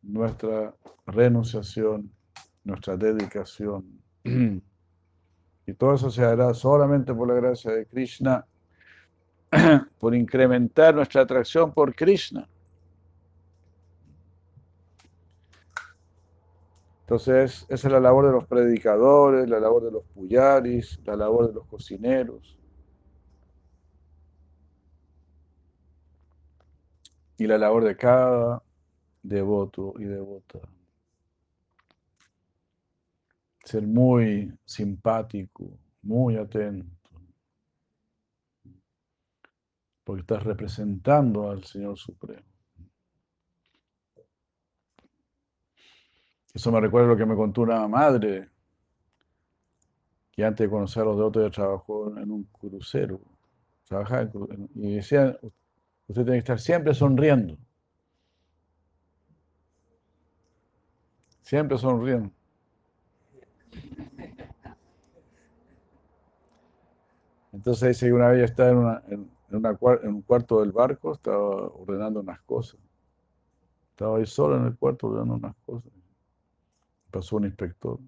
nuestra 0.02 0.74
renunciación, 1.06 2.10
nuestra 2.64 2.96
dedicación. 2.96 4.00
Y 5.64 5.74
todo 5.74 5.94
eso 5.94 6.10
se 6.10 6.24
hará 6.24 6.52
solamente 6.54 7.14
por 7.14 7.28
la 7.28 7.34
gracia 7.34 7.70
de 7.70 7.86
Krishna, 7.86 8.44
por 10.00 10.12
incrementar 10.12 10.92
nuestra 10.92 11.22
atracción 11.22 11.72
por 11.72 11.94
Krishna. 11.94 12.48
Entonces, 17.02 17.64
esa 17.68 17.88
es 17.88 17.92
la 17.92 18.00
labor 18.00 18.26
de 18.26 18.32
los 18.32 18.46
predicadores, 18.46 19.48
la 19.48 19.60
labor 19.60 19.84
de 19.84 19.92
los 19.92 20.02
puyaris, 20.14 20.98
la 21.04 21.14
labor 21.14 21.46
de 21.46 21.54
los 21.54 21.66
cocineros. 21.66 22.58
Y 27.38 27.46
la 27.46 27.56
labor 27.56 27.84
de 27.84 27.96
cada 27.96 28.62
devoto 29.22 29.94
y 29.98 30.04
devota. 30.04 30.58
Ser 33.64 33.86
muy 33.86 34.52
simpático, 34.64 35.78
muy 36.02 36.36
atento. 36.36 36.86
Porque 40.04 40.22
estás 40.22 40.42
representando 40.42 41.48
al 41.48 41.62
Señor 41.64 41.96
Supremo. 41.96 42.42
Eso 46.52 46.70
me 46.70 46.80
recuerda 46.80 47.08
lo 47.08 47.16
que 47.16 47.24
me 47.24 47.36
contó 47.36 47.62
una 47.62 47.86
madre, 47.88 48.50
que 50.32 50.44
antes 50.44 50.66
de 50.66 50.70
conocer 50.70 51.02
a 51.02 51.06
los 51.06 51.16
devotos 51.16 51.44
ya 51.44 51.50
trabajó 51.50 52.16
en 52.18 52.30
un 52.30 52.44
crucero. 52.44 53.20
Trabajaba 53.86 54.22
en, 54.22 54.68
y 54.74 54.96
decía, 54.96 55.38
usted 56.08 56.24
tiene 56.24 56.32
que 56.32 56.38
estar 56.38 56.58
siempre 56.58 56.92
sonriendo. 56.94 57.56
Siempre 61.52 61.76
sonriendo. 61.76 62.30
Entonces 67.52 67.88
dice 67.88 68.06
que 68.06 68.12
una 68.14 68.28
vez 68.28 68.44
estaba 68.44 68.70
en, 68.70 68.78
una, 68.78 69.02
en, 69.08 69.30
en, 69.50 70.14
un 70.14 70.22
cuarto 70.22 70.60
del 70.60 70.72
barco, 70.72 71.12
estaba 71.12 71.66
ordenando 71.66 72.20
unas 72.20 72.40
cosas. 72.40 72.80
Estaba 73.90 74.16
ahí 74.16 74.24
solo 74.24 74.56
en 74.56 74.64
el 74.64 74.76
cuarto 74.78 75.08
ordenando 75.08 75.34
unas 75.34 75.54
cosas. 75.66 75.92
Pasó 77.10 77.36
un 77.36 77.44
inspector. 77.44 77.98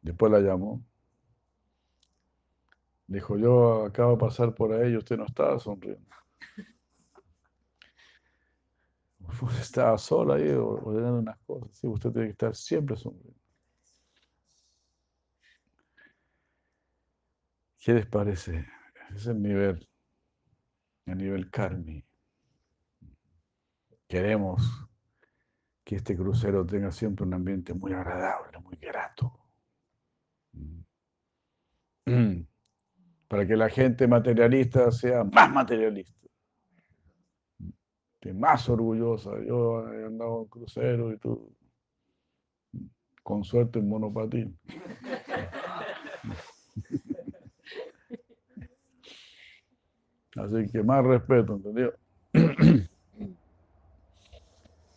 Después 0.00 0.32
la 0.32 0.40
llamó. 0.40 0.82
Dijo, 3.06 3.38
yo 3.38 3.84
acabo 3.84 4.14
de 4.14 4.18
pasar 4.18 4.52
por 4.52 4.72
ahí 4.72 4.94
y 4.94 4.96
usted 4.96 5.16
no 5.16 5.26
estaba 5.26 5.60
sonriendo. 5.60 6.10
estaba 9.60 9.98
sola 9.98 10.34
ahí 10.34 10.50
ordenando 10.50 11.18
unas 11.18 11.38
cosas. 11.40 11.70
Sí, 11.72 11.86
usted 11.86 12.10
tiene 12.10 12.28
que 12.28 12.32
estar 12.32 12.54
siempre 12.54 12.96
sonriendo. 12.96 13.40
¿Qué 17.78 17.94
les 17.94 18.06
parece? 18.06 18.66
Ese 19.08 19.16
es 19.16 19.26
el 19.26 19.42
nivel, 19.42 19.88
el 21.06 21.18
nivel 21.18 21.50
karmi. 21.50 22.04
Queremos 24.06 24.88
que 25.82 25.96
este 25.96 26.16
crucero 26.16 26.64
tenga 26.64 26.92
siempre 26.92 27.26
un 27.26 27.34
ambiente 27.34 27.74
muy 27.74 27.92
agradable, 27.92 28.58
muy 28.60 28.76
grato. 28.76 29.36
Para 33.28 33.46
que 33.46 33.56
la 33.56 33.68
gente 33.68 34.06
materialista 34.06 34.92
sea 34.92 35.24
más 35.24 35.50
materialista 35.50 36.21
más 38.32 38.68
orgullosa. 38.68 39.32
Yo 39.44 39.92
he 39.92 40.04
andado 40.06 40.42
en 40.42 40.48
crucero 40.48 41.12
y 41.12 41.18
tú, 41.18 41.52
con 43.22 43.42
suerte 43.42 43.80
en 43.80 43.88
monopatín. 43.88 44.56
Así 50.36 50.66
que 50.70 50.82
más 50.82 51.04
respeto, 51.04 51.56
¿entendido? 51.56 51.92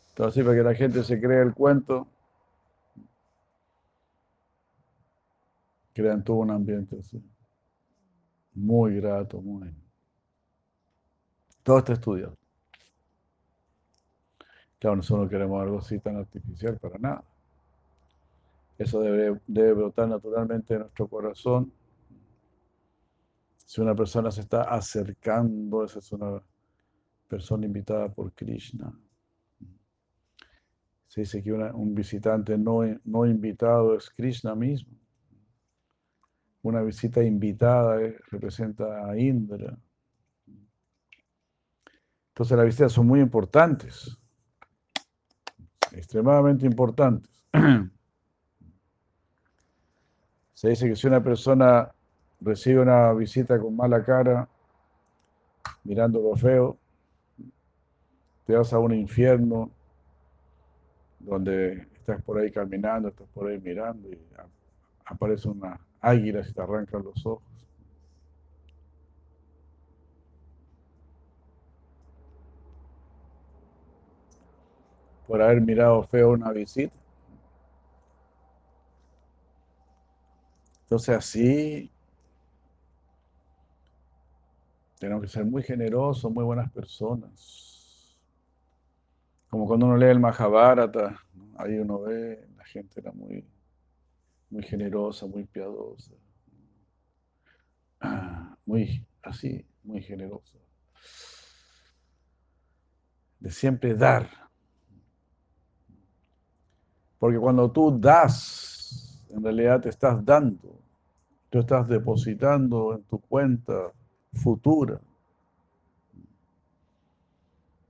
Entonces, 0.10 0.46
para 0.46 0.56
que 0.56 0.64
la 0.64 0.76
gente 0.76 1.04
se 1.04 1.20
crea 1.20 1.42
el 1.42 1.54
cuento, 1.54 2.08
crean 5.94 6.24
todo 6.24 6.38
un 6.38 6.52
ambiente 6.52 6.98
así. 7.00 7.22
Muy 8.54 8.96
grato, 8.96 9.42
muy. 9.42 9.76
Todo 11.64 11.80
está 11.80 11.94
estudiado. 11.94 12.38
Claro, 14.86 14.98
nosotros 14.98 15.26
no 15.26 15.30
queremos 15.32 15.64
algo 15.64 15.80
así 15.80 15.98
tan 15.98 16.18
artificial 16.18 16.78
para 16.78 17.00
nada. 17.00 17.24
Eso 18.78 19.02
debe, 19.02 19.74
brotar 19.74 20.08
naturalmente 20.08 20.76
de 20.76 20.82
nuestro 20.82 21.08
corazón. 21.08 21.74
Si 23.66 23.82
una 23.82 23.96
persona 23.96 24.30
se 24.30 24.42
está 24.42 24.62
acercando, 24.62 25.84
esa 25.84 25.98
es 25.98 26.12
una 26.12 26.40
persona 27.28 27.66
invitada 27.66 28.10
por 28.10 28.32
Krishna. 28.34 28.94
Se 31.08 31.22
dice 31.22 31.42
que 31.42 31.52
un 31.52 31.96
visitante 31.96 32.56
no, 32.56 32.82
no 33.06 33.26
invitado 33.26 33.96
es 33.96 34.12
Krishna 34.12 34.54
mismo. 34.54 34.94
Una 36.62 36.84
visita 36.84 37.24
invitada 37.24 37.98
representa 38.30 39.10
a 39.10 39.18
Indra. 39.18 39.76
Entonces 42.28 42.56
las 42.56 42.66
visitas 42.68 42.92
son 42.92 43.08
muy 43.08 43.20
importantes 43.20 44.20
extremadamente 45.96 46.66
importantes. 46.66 47.30
Se 50.54 50.70
dice 50.70 50.88
que 50.88 50.96
si 50.96 51.08
una 51.08 51.22
persona 51.22 51.92
recibe 52.40 52.82
una 52.82 53.12
visita 53.14 53.60
con 53.60 53.76
mala 53.76 54.04
cara, 54.04 54.48
mirando 55.84 56.22
lo 56.22 56.36
feo, 56.36 56.78
te 58.46 58.56
vas 58.56 58.72
a 58.74 58.80
un 58.80 58.94
infierno 58.94 59.72
donde 61.20 61.88
estás 61.96 62.22
por 62.22 62.38
ahí 62.38 62.52
caminando, 62.52 63.10
estás 63.10 63.28
por 63.34 63.48
ahí 63.48 63.60
mirando 63.60 64.10
y 64.10 64.20
aparece 65.06 65.50
una 65.50 65.80
águila 66.02 66.42
y 66.48 66.54
te 66.54 66.62
arrancan 66.62 67.04
los 67.04 67.26
ojos. 67.26 67.55
Por 75.28 75.42
haber 75.42 75.62
mirado 75.62 76.04
feo 76.04 76.32
una 76.32 76.52
visita. 76.52 76.94
Entonces 80.84 81.18
así 81.18 81.92
tenemos 85.00 85.24
que 85.24 85.30
ser 85.30 85.46
muy 85.46 85.64
generosos, 85.64 86.32
muy 86.32 86.44
buenas 86.44 86.72
personas. 86.72 88.18
Como 89.50 89.68
cuando 89.68 89.88
uno 89.88 89.98
lee 89.98 90.08
el 90.08 90.20
Mahabharata, 90.20 91.20
ahí 91.58 91.78
uno 91.78 92.02
ve, 92.02 92.48
la 92.56 92.66
gente 92.66 93.00
era 93.00 93.12
muy, 93.12 93.44
muy 94.50 94.64
generosa, 94.64 95.26
muy 95.26 95.46
piadosa, 95.46 96.14
muy 98.66 99.06
así, 99.24 99.66
muy 99.84 100.02
generosa. 100.02 100.58
De 103.40 103.52
siempre 103.52 103.96
dar 103.96 104.45
porque 107.20 107.40
cuando 107.40 107.72
tú 107.72 107.98
das, 108.00 109.26
en 109.30 109.44
realidad 109.44 109.82
te 109.82 109.90
estás 109.90 110.24
dando, 110.24 110.80
tú 111.50 111.60
estás 111.60 111.88
depositando 111.88 112.94
en 112.96 113.04
tu 113.04 113.20
cuenta 113.20 113.92
futura. 114.34 115.00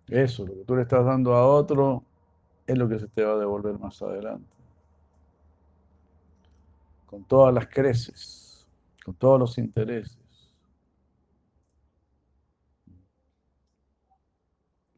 Eso, 0.07 0.45
lo 0.45 0.53
que 0.53 0.63
tú 0.65 0.76
le 0.76 0.84
estás 0.84 1.03
dando 1.03 1.34
a 1.34 1.47
otro, 1.47 2.03
es 2.67 2.78
lo 2.78 2.88
que 2.88 2.99
se 2.99 3.07
te 3.07 3.23
va 3.23 3.34
a 3.34 3.38
devolver 3.38 3.78
más 3.80 4.01
adelante. 4.01 4.47
Con 7.05 7.23
todas 7.23 7.53
las 7.53 7.67
creces, 7.67 8.67
con 9.03 9.15
todos 9.15 9.39
los 9.39 9.57
intereses. 9.57 10.17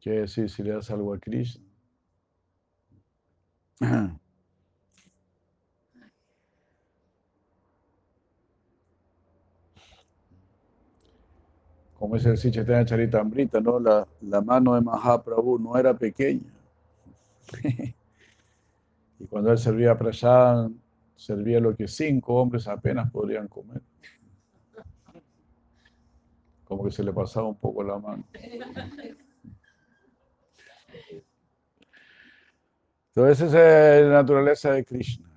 Quiere 0.00 0.20
decir, 0.22 0.48
si 0.48 0.62
le 0.62 0.72
das 0.72 0.90
algo 0.90 1.12
a 1.12 1.18
Krishna. 1.18 1.67
Como 11.98 12.16
es 12.16 12.26
el 12.26 12.36
Sichetana 12.36 12.84
Charitamrita, 12.84 13.60
¿no? 13.60 13.80
La, 13.80 14.06
la 14.22 14.40
mano 14.40 14.74
de 14.74 14.80
Mahaprabhu 14.80 15.58
no 15.58 15.76
era 15.76 15.94
pequeña. 15.94 16.52
y 19.18 19.26
cuando 19.26 19.52
él 19.52 19.58
servía 19.58 19.92
a 19.92 19.98
Prayan, 19.98 20.80
servía 21.16 21.60
lo 21.60 21.74
que 21.74 21.88
cinco 21.88 22.34
hombres 22.34 22.68
apenas 22.68 23.10
podrían 23.10 23.48
comer. 23.48 23.82
Como 26.64 26.84
que 26.84 26.90
se 26.90 27.02
le 27.02 27.12
pasaba 27.12 27.48
un 27.48 27.56
poco 27.56 27.82
la 27.82 27.98
mano. 27.98 28.24
Entonces 33.18 33.48
esa 33.48 33.98
es 33.98 34.06
la 34.06 34.12
naturaleza 34.12 34.70
de 34.70 34.84
Krishna. 34.84 35.28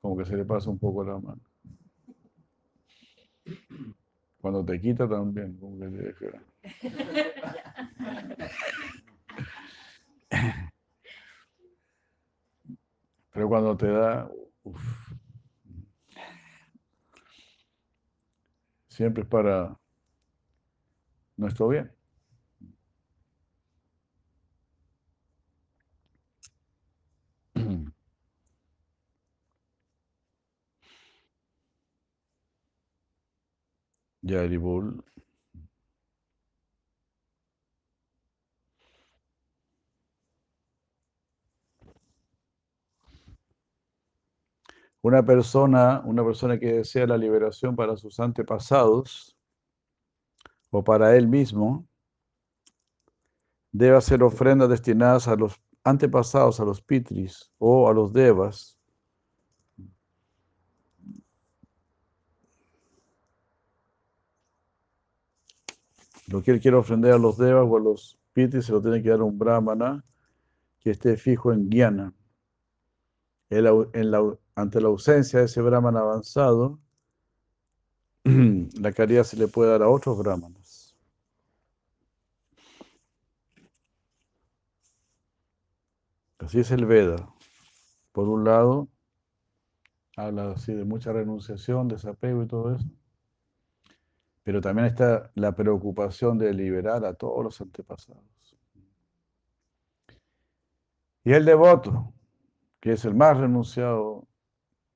Como 0.00 0.16
que 0.16 0.24
se 0.24 0.36
le 0.36 0.44
pasa 0.44 0.68
un 0.68 0.78
poco 0.80 1.04
la 1.04 1.16
mano. 1.20 1.40
Cuando 4.40 4.64
te 4.64 4.80
quita 4.80 5.08
también, 5.08 5.56
como 5.56 5.78
que 5.78 5.86
te 5.86 5.98
deja. 5.98 6.42
Pero 13.30 13.48
cuando 13.48 13.76
te 13.76 13.86
da, 13.86 14.28
uf, 14.64 14.82
siempre 18.88 19.22
es 19.22 19.28
para 19.28 19.78
nuestro 21.36 21.68
bien. 21.68 21.92
Yaribul. 34.24 35.04
Una 45.02 45.22
persona, 45.22 46.00
una 46.06 46.24
persona 46.24 46.58
que 46.58 46.72
desea 46.72 47.06
la 47.06 47.18
liberación 47.18 47.76
para 47.76 47.96
sus 47.96 48.18
antepasados 48.18 49.36
o 50.70 50.82
para 50.82 51.14
él 51.14 51.28
mismo, 51.28 51.86
debe 53.70 53.96
hacer 53.98 54.22
ofrendas 54.22 54.70
destinadas 54.70 55.28
a 55.28 55.36
los 55.36 55.60
antepasados, 55.84 56.60
a 56.60 56.64
los 56.64 56.80
pitris 56.80 57.52
o 57.58 57.90
a 57.90 57.92
los 57.92 58.14
devas. 58.14 58.78
Lo 66.28 66.42
que 66.42 66.52
él 66.52 66.60
quiere 66.60 66.76
ofrender 66.76 67.12
a 67.12 67.18
los 67.18 67.36
devas 67.36 67.66
o 67.68 67.76
a 67.76 67.80
los 67.80 68.18
pitris 68.32 68.66
se 68.66 68.72
lo 68.72 68.80
tiene 68.80 69.02
que 69.02 69.10
dar 69.10 69.22
un 69.22 69.38
brahmana 69.38 70.04
que 70.80 70.90
esté 70.90 71.16
fijo 71.16 71.52
en 71.52 71.68
guiana. 71.68 72.12
ante 74.56 74.80
la 74.80 74.88
ausencia 74.88 75.40
de 75.40 75.46
ese 75.46 75.62
brahman 75.62 75.96
avanzado, 75.96 76.78
la 78.24 78.92
caridad 78.92 79.24
se 79.24 79.36
le 79.36 79.48
puede 79.48 79.70
dar 79.70 79.82
a 79.82 79.88
otros 79.88 80.18
brahmanas. 80.18 80.96
Así 86.38 86.60
es 86.60 86.70
el 86.70 86.84
Veda. 86.84 87.28
Por 88.12 88.28
un 88.28 88.44
lado, 88.44 88.88
habla 90.16 90.52
así 90.52 90.74
de 90.74 90.84
mucha 90.84 91.12
renunciación, 91.12 91.88
desapego 91.88 92.42
y 92.42 92.46
todo 92.46 92.74
eso. 92.74 92.86
Pero 94.44 94.60
también 94.60 94.86
está 94.86 95.30
la 95.34 95.52
preocupación 95.52 96.38
de 96.38 96.52
liberar 96.52 97.04
a 97.04 97.14
todos 97.14 97.42
los 97.42 97.60
antepasados. 97.60 98.22
Y 101.24 101.32
el 101.32 101.46
devoto, 101.46 102.12
que 102.78 102.92
es 102.92 103.04
el 103.06 103.14
más 103.14 103.38
renunciado, 103.38 104.28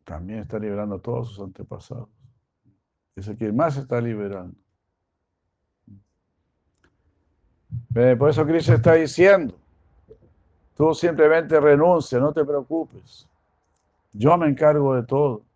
también 0.04 0.40
está 0.40 0.58
liberando 0.58 0.96
a 0.96 1.00
todos 1.00 1.28
sus 1.28 1.40
antepasados. 1.40 2.08
Es 3.16 3.26
el 3.28 3.36
que 3.38 3.50
más 3.50 3.78
está 3.78 4.00
liberando. 4.00 4.54
Por 7.92 8.30
eso 8.30 8.46
Cristo 8.46 8.74
está 8.74 8.94
diciendo, 8.94 9.54
tú 10.76 10.94
simplemente 10.94 11.58
renuncia, 11.58 12.18
no 12.18 12.32
te 12.32 12.44
preocupes. 12.44 13.26
Yo 14.12 14.36
me 14.36 14.48
encargo 14.48 14.94
de 14.94 15.02
todo. 15.04 15.47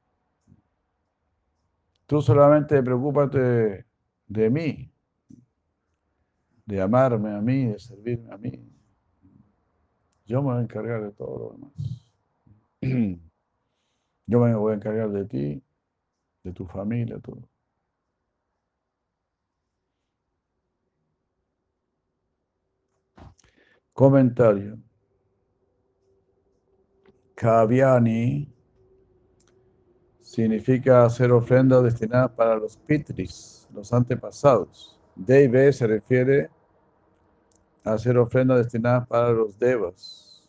Tú 2.06 2.20
solamente 2.20 2.82
preocúpate 2.82 3.86
de 4.26 4.50
mí, 4.50 4.92
de 6.66 6.80
amarme 6.80 7.30
a 7.34 7.40
mí, 7.40 7.66
de 7.66 7.78
servirme 7.78 8.32
a 8.32 8.38
mí. 8.38 8.68
Yo 10.26 10.42
me 10.42 10.52
voy 10.52 10.58
a 10.58 10.62
encargar 10.62 11.02
de 11.02 11.12
todo 11.12 11.38
lo 11.38 11.52
demás. 11.52 11.72
Yo 14.26 14.40
me 14.40 14.54
voy 14.54 14.72
a 14.72 14.76
encargar 14.76 15.10
de 15.10 15.24
ti, 15.26 15.62
de 16.44 16.52
tu 16.52 16.66
familia, 16.66 17.18
todo. 17.18 17.48
Comentario. 23.92 24.78
Kaviani 27.36 28.51
significa 30.32 31.04
hacer 31.04 31.30
ofrendas 31.30 31.84
destinadas 31.84 32.30
para 32.30 32.56
los 32.56 32.74
pitris, 32.78 33.68
los 33.74 33.92
antepasados. 33.92 34.98
Deve 35.14 35.70
se 35.74 35.86
refiere 35.86 36.48
a 37.84 37.92
hacer 37.92 38.16
ofrendas 38.16 38.64
destinadas 38.64 39.06
para 39.06 39.30
los 39.30 39.58
devas. 39.58 40.42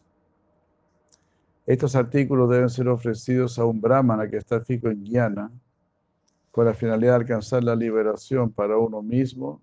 Estos 1.65 1.97
artículos 1.97 2.49
deben 2.49 2.69
ser 2.69 2.87
ofrecidos 2.87 3.59
a 3.59 3.65
un 3.65 3.81
brahmana 3.81 4.29
que 4.29 4.37
está 4.37 4.61
fijo 4.61 4.87
en 4.87 5.03
Guiana 5.03 5.51
con 6.51 6.65
la 6.65 6.73
finalidad 6.73 7.11
de 7.11 7.17
alcanzar 7.17 7.61
la 7.65 7.75
liberación 7.75 8.53
para 8.53 8.77
uno 8.77 9.01
mismo 9.01 9.59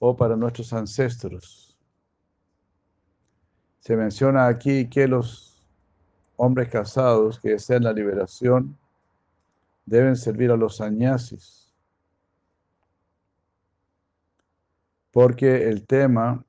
o 0.00 0.16
para 0.16 0.34
nuestros 0.34 0.72
ancestros. 0.72 1.78
Se 3.78 3.96
menciona 3.96 4.48
aquí 4.48 4.88
que 4.88 5.06
los 5.06 5.64
hombres 6.34 6.68
casados 6.68 7.38
que 7.38 7.50
desean 7.50 7.84
la 7.84 7.92
liberación 7.92 8.76
deben 9.86 10.16
servir 10.16 10.50
a 10.50 10.56
los 10.56 10.80
añasis. 10.80 11.72
Porque 15.12 15.68
el 15.68 15.86
tema 15.86 16.44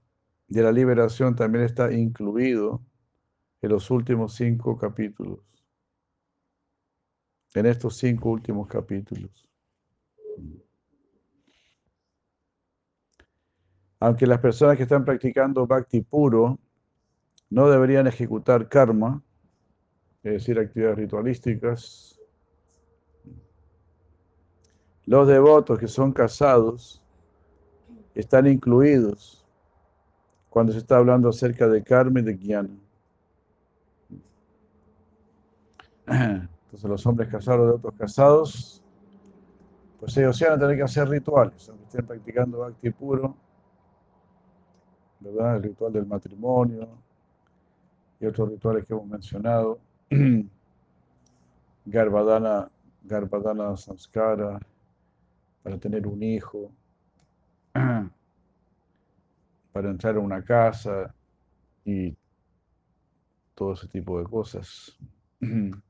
de 0.47 0.63
la 0.63 0.71
liberación 0.71 1.35
también 1.35 1.63
está 1.63 1.93
incluido 1.93 2.81
en 3.61 3.69
los 3.69 3.89
últimos 3.91 4.33
cinco 4.35 4.77
capítulos. 4.77 5.39
En 7.53 7.65
estos 7.65 7.95
cinco 7.97 8.29
últimos 8.29 8.67
capítulos. 8.67 9.47
Aunque 13.99 14.27
las 14.27 14.39
personas 14.39 14.77
que 14.77 14.83
están 14.83 15.05
practicando 15.05 15.65
bhakti 15.65 16.01
puro 16.01 16.59
no 17.49 17.69
deberían 17.69 18.05
ejecutar 18.05 18.67
karma, 18.69 19.23
es 20.23 20.33
decir, 20.33 20.59
actividades 20.59 20.97
ritualísticas, 20.97 22.16
los 25.07 25.27
devotos 25.27 25.79
que 25.79 25.87
son 25.87 26.11
casados 26.11 27.01
están 28.13 28.45
incluidos 28.45 29.45
cuando 30.49 30.73
se 30.73 30.79
está 30.79 30.97
hablando 30.97 31.29
acerca 31.29 31.67
de 31.67 31.81
karma 31.81 32.19
y 32.19 32.23
de 32.23 32.37
Jnana. 32.37 32.77
Entonces 36.07 36.89
los 36.89 37.05
hombres 37.05 37.29
casados 37.29 37.67
de 37.67 37.75
otros 37.75 37.93
casados, 37.95 38.83
pues 39.99 40.17
ellos 40.17 40.39
van 40.41 40.53
a 40.53 40.59
tener 40.59 40.75
que 40.75 40.83
hacer 40.83 41.07
rituales, 41.07 41.69
aunque 41.69 41.85
estén 41.85 42.05
practicando 42.05 42.59
bhakti 42.59 42.89
puro, 42.91 43.33
¿verdad? 45.21 45.55
El 45.55 45.63
ritual 45.63 45.93
del 45.93 46.05
matrimonio 46.05 46.89
y 48.19 48.25
otros 48.25 48.49
rituales 48.49 48.85
que 48.85 48.93
hemos 48.93 49.07
mencionado. 49.07 49.79
Garbadana, 51.85 52.69
Garbadana 53.03 53.77
Samskara, 53.77 54.59
para 55.63 55.77
tener 55.77 56.07
un 56.07 56.23
hijo, 56.23 56.71
para 59.71 59.89
entrar 59.89 60.15
a 60.15 60.19
una 60.19 60.43
casa 60.43 61.13
y 61.85 62.15
todo 63.55 63.73
ese 63.73 63.87
tipo 63.87 64.19
de 64.19 64.25
cosas. 64.25 64.97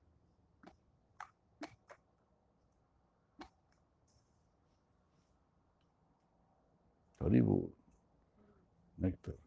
Néctar. 8.98 9.47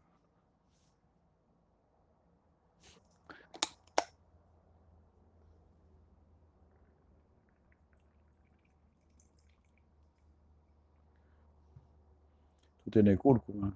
Tiene 12.91 13.17
cúrcuma. 13.17 13.75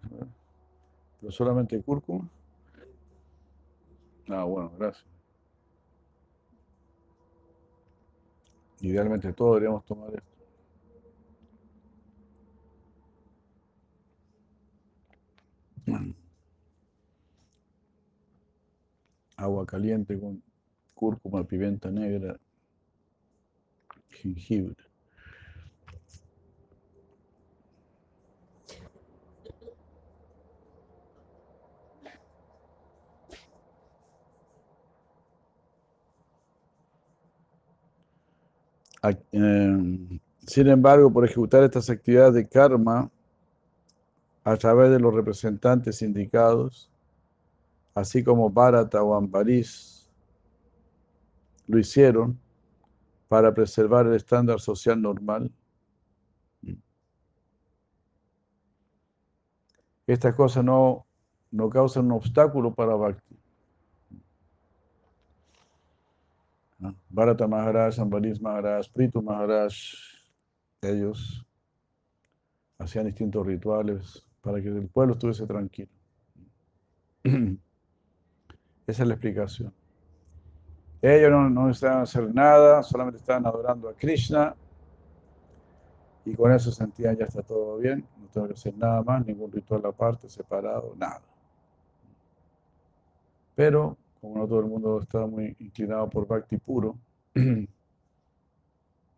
¿Pero 1.19 1.31
solamente 1.31 1.81
cúrcuma? 1.83 2.29
Ah, 4.29 4.43
bueno, 4.43 4.71
gracias. 4.77 5.05
Idealmente 8.79 9.33
todos 9.33 9.55
deberíamos 9.55 9.83
tomar 9.85 10.11
esto. 10.15 10.35
Agua 19.37 19.65
caliente 19.65 20.19
con 20.19 20.43
cúrcuma, 20.93 21.45
pimienta 21.45 21.89
negra, 21.89 22.37
jengibre. 24.09 24.84
Em, 39.31 40.19
sin 40.47 40.67
embargo, 40.67 41.11
por 41.11 41.25
ejecutar 41.25 41.63
estas 41.63 41.89
actividades 41.89 42.33
de 42.33 42.47
karma 42.47 43.11
a 44.43 44.57
través 44.57 44.91
de 44.91 44.99
los 44.99 45.13
representantes 45.13 46.01
indicados, 46.01 46.89
así 47.93 48.23
como 48.23 48.49
Bharata 48.49 49.01
o 49.01 49.15
Ambaris 49.15 50.09
lo 51.67 51.79
hicieron 51.79 52.39
para 53.27 53.53
preservar 53.53 54.05
el 54.05 54.13
estándar 54.13 54.59
social 54.59 55.01
normal. 55.01 55.51
Estas 60.05 60.35
cosas 60.35 60.63
no, 60.63 61.07
no 61.49 61.69
causan 61.69 62.05
un 62.05 62.11
obstáculo 62.11 62.73
para 62.73 62.95
Bhakti. 62.95 63.34
Bharata 67.09 67.47
Maharaj, 67.47 67.99
Ambaris 67.99 68.41
Maharaj, 68.41 68.87
Pritu 68.91 69.21
Maharaj, 69.21 69.73
ellos 70.81 71.45
hacían 72.77 73.05
distintos 73.05 73.45
rituales 73.45 74.25
para 74.41 74.61
que 74.61 74.67
el 74.67 74.87
pueblo 74.87 75.13
estuviese 75.13 75.47
tranquilo. 75.47 75.91
Esa 78.87 79.01
es 79.03 79.07
la 79.07 79.13
explicación. 79.13 79.73
Ellos 81.01 81.31
no, 81.31 81.49
no 81.49 81.67
necesitaban 81.67 82.03
hacer 82.03 82.33
nada, 82.33 82.83
solamente 82.83 83.19
estaban 83.19 83.45
adorando 83.45 83.89
a 83.89 83.93
Krishna 83.93 84.55
y 86.25 86.35
con 86.35 86.51
eso 86.51 86.71
sentían 86.71 87.15
ya 87.15 87.25
está 87.25 87.43
todo 87.43 87.77
bien, 87.77 88.07
no 88.19 88.27
tengo 88.27 88.47
que 88.47 88.53
hacer 88.53 88.75
nada 88.75 89.03
más, 89.03 89.25
ningún 89.25 89.51
ritual 89.51 89.85
aparte, 89.85 90.27
separado, 90.27 90.95
nada. 90.97 91.21
Pero 93.55 93.97
como 94.25 94.39
no 94.39 94.47
todo 94.47 94.59
el 94.59 94.65
mundo 94.65 94.99
está 94.99 95.27
muy 95.27 95.55
inclinado 95.59 96.09
por 96.09 96.27
Bhakti 96.27 96.57
puro, 96.57 96.97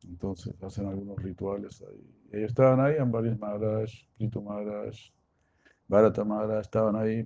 entonces 0.04 0.54
hacen 0.62 0.86
algunos 0.88 1.22
rituales 1.24 1.82
ahí. 1.82 2.14
Ellos 2.34 2.50
estaban 2.50 2.82
ahí, 2.82 2.98
Ambaris 2.98 3.40
Maharaj, 3.40 3.90
Pritu 4.18 4.42
Maharaj, 4.42 4.96
Bharata 5.88 6.26
Maharaj, 6.26 6.60
estaban 6.60 6.98
ahí. 6.98 7.26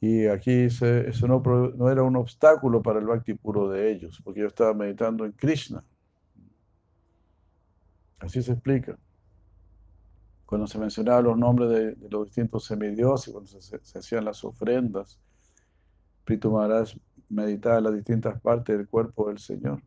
Y 0.00 0.26
aquí 0.26 0.52
eso 0.52 1.26
no, 1.26 1.42
no, 1.76 1.90
era 1.90 2.04
un 2.04 2.14
obstáculo 2.14 2.80
para 2.82 3.00
el 3.00 3.06
Bhakti 3.06 3.34
puro 3.34 3.68
de 3.68 3.90
ellos, 3.90 4.20
porque 4.22 4.40
yo 4.40 4.46
estaba 4.46 4.72
meditando 4.74 5.24
en 5.24 5.32
Krishna. 5.32 5.84
Así 8.20 8.42
se 8.42 8.52
explica. 8.52 8.96
Cuando 10.46 10.68
se 10.68 10.78
mencionaban 10.78 11.24
los 11.24 11.36
nombres 11.36 11.68
de, 11.70 11.96
los 12.08 12.26
distintos 12.26 12.64
semidioses, 12.64 13.32
cuando 13.32 13.50
se 13.60 13.98
hacían 13.98 14.24
las 14.24 14.44
ofrendas, 14.44 15.18
Pritu 16.24 16.50
Maharaj 16.50 16.94
meditaba 17.28 17.80
las 17.80 17.94
distintas 17.94 18.40
partes 18.40 18.76
del 18.76 18.88
cuerpo 18.88 19.28
del 19.28 19.38
Señor, 19.38 19.82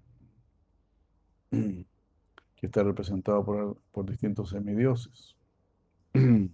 que 1.52 2.66
está 2.66 2.84
representado 2.84 3.46
por, 3.92 4.06
distintos 4.06 4.50
semidioses. 4.50 5.36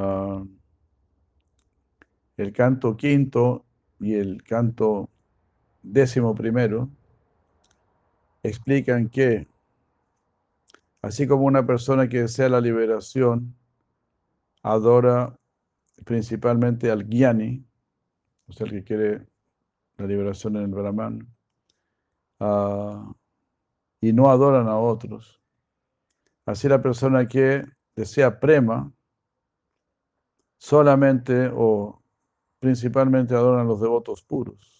Ah, 0.00 0.44
el 2.36 2.52
canto 2.52 2.96
quinto 2.96 3.66
y 3.98 4.14
el 4.14 4.44
canto 4.44 5.10
décimo 5.92 6.34
primero, 6.34 6.88
explican 8.42 9.08
que, 9.08 9.46
así 11.02 11.26
como 11.26 11.44
una 11.44 11.66
persona 11.66 12.08
que 12.08 12.22
desea 12.22 12.48
la 12.48 12.60
liberación, 12.60 13.54
adora 14.62 15.38
principalmente 16.04 16.90
al 16.90 17.08
Gyani, 17.08 17.64
o 18.48 18.52
sea, 18.52 18.66
el 18.66 18.72
que 18.72 18.84
quiere 18.84 19.26
la 19.96 20.06
liberación 20.06 20.56
en 20.56 20.62
el 20.62 20.68
Brahman, 20.68 21.26
ah, 22.40 23.12
y 24.00 24.12
no 24.12 24.30
adoran 24.30 24.68
a 24.68 24.78
otros. 24.78 25.40
Así 26.46 26.68
la 26.68 26.80
persona 26.80 27.26
que 27.26 27.64
desea 27.96 28.38
prema, 28.38 28.92
solamente 30.56 31.50
o 31.52 32.02
principalmente 32.58 33.34
adoran 33.34 33.60
a 33.60 33.68
los 33.68 33.80
devotos 33.80 34.22
puros. 34.22 34.77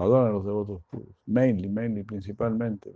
Adoran 0.00 0.28
a 0.28 0.30
los 0.30 0.46
devotos 0.46 0.82
puros. 0.84 1.14
Mainly, 1.26 1.68
mainly, 1.68 2.04
principalmente. 2.04 2.90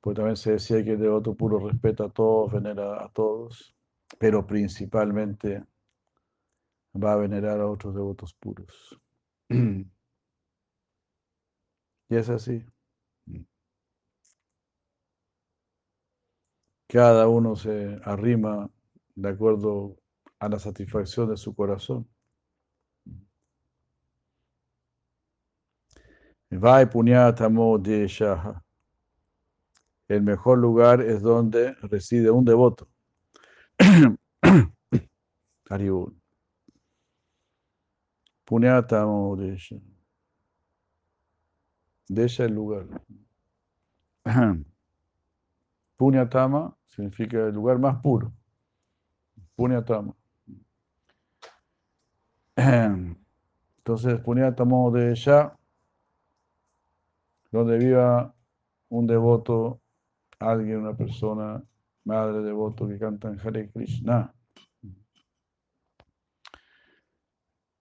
Pues 0.00 0.16
también 0.16 0.36
se 0.36 0.52
decía 0.52 0.82
que 0.82 0.92
el 0.94 0.98
devoto 0.98 1.34
puro 1.36 1.60
respeta 1.60 2.06
a 2.06 2.08
todos, 2.08 2.52
venera 2.52 3.04
a 3.04 3.08
todos, 3.10 3.76
pero 4.18 4.44
principalmente 4.44 5.64
va 6.94 7.12
a 7.12 7.16
venerar 7.16 7.60
a 7.60 7.68
otros 7.68 7.94
devotos 7.94 8.34
puros. 8.34 9.00
Y 12.10 12.16
es 12.16 12.30
así. 12.30 12.64
Cada 16.88 17.28
uno 17.28 17.54
se 17.54 18.00
arrima 18.02 18.70
de 19.14 19.28
acuerdo 19.28 19.96
a 20.38 20.48
la 20.48 20.58
satisfacción 20.58 21.28
de 21.28 21.36
su 21.36 21.54
corazón. 21.54 22.08
Vai 26.50 26.86
Punyatamo 26.86 27.78
Deshaha. 27.78 28.62
El 30.08 30.22
mejor 30.22 30.58
lugar 30.58 31.02
es 31.02 31.20
donde 31.20 31.74
reside 31.82 32.30
un 32.30 32.44
devoto. 32.44 32.88
Hariul. 35.68 36.18
Punyatamo 38.46 39.36
Desha. 39.36 39.76
Desha 42.08 42.44
el 42.44 42.54
lugar. 42.54 42.86
Punyatama 45.98 46.74
significa 46.86 47.36
el 47.46 47.54
lugar 47.54 47.78
más 47.78 48.00
puro. 48.00 48.32
Punyatama. 49.54 50.14
Entonces, 52.56 54.20
Punyatamo 54.20 54.90
Desha 54.90 55.57
donde 57.50 57.78
viva 57.78 58.34
un 58.90 59.06
devoto, 59.06 59.80
alguien, 60.38 60.78
una 60.78 60.96
persona, 60.96 61.62
madre 62.04 62.42
devoto 62.42 62.88
que 62.88 62.98
canta 62.98 63.28
en 63.28 63.40
Hare 63.40 63.70
Krishna. 63.70 64.34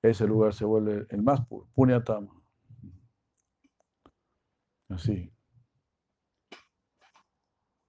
Ese 0.02 0.28
lugar 0.28 0.54
se 0.54 0.66
vuelve 0.66 1.06
el 1.10 1.22
más 1.22 1.46
puro, 1.46 1.68
Punyatama. 1.74 2.34
Así. 4.90 5.32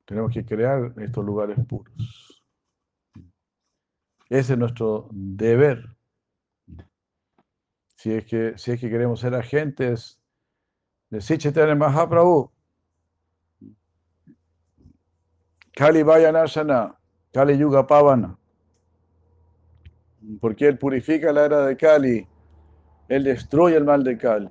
Tenemos 0.04 0.32
que 0.32 0.44
crear 0.44 0.94
estos 0.96 1.24
lugares 1.24 1.58
puros. 1.66 2.44
Ese 4.28 4.52
es 4.54 4.58
nuestro 4.58 5.08
deber. 5.12 5.84
Si 7.96 8.12
es 8.12 8.24
que, 8.24 8.56
si 8.56 8.72
es 8.72 8.80
que 8.80 8.90
queremos 8.90 9.20
ser 9.20 9.34
agentes 9.34 10.17
de 11.10 11.20
Sichitana 11.20 11.74
Mahaprabhu. 11.74 12.50
Kali 15.72 16.02
Vayanasana, 16.02 16.94
Kali 17.32 17.56
Yuga 17.56 17.86
Pavana. 17.86 18.36
Porque 20.40 20.66
Él 20.66 20.76
purifica 20.76 21.32
la 21.32 21.44
era 21.44 21.66
de 21.66 21.76
Kali, 21.76 22.26
Él 23.08 23.24
destruye 23.24 23.76
el 23.76 23.84
mal 23.84 24.02
de 24.02 24.18
Kali. 24.18 24.48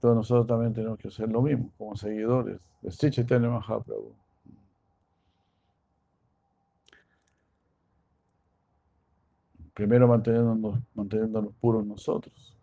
Todos 0.00 0.16
nosotros 0.16 0.46
también 0.46 0.72
tenemos 0.72 0.98
que 0.98 1.08
hacer 1.08 1.30
lo 1.30 1.42
mismo, 1.42 1.70
como 1.76 1.96
seguidores 1.96 2.58
de 2.82 2.90
Sri 2.90 3.10
Chaitanya 3.10 3.48
Mahaprabhu. 3.48 4.14
Primero 9.80 10.06
manteniéndonos, 10.06 10.78
manteniéndonos 10.92 11.54
puros 11.54 11.86
nosotros. 11.86 12.54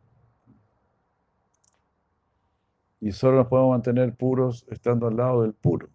Y 3.02 3.12
solo 3.12 3.38
nos 3.38 3.48
podemos 3.48 3.72
mantener 3.72 4.14
puros 4.16 4.68
estando 4.70 5.08
al 5.08 5.18
lado 5.18 5.42
del 5.42 5.56
puro. 5.56 5.90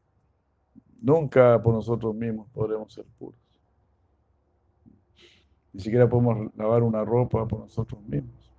Nunca 1.00 1.62
por 1.62 1.74
nosotros 1.74 2.12
mismos 2.12 2.48
podremos 2.50 2.92
ser 2.92 3.04
puros. 3.20 3.38
Ni 5.72 5.80
siquiera 5.80 6.08
podemos 6.08 6.52
lavar 6.56 6.82
una 6.82 7.04
ropa 7.04 7.46
por 7.46 7.60
nosotros 7.60 8.02
mismos. 8.02 8.52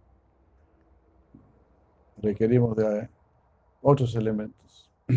Requerimos 2.16 2.78
de 2.78 3.09
otros 3.82 4.16
elementos. 4.16 4.89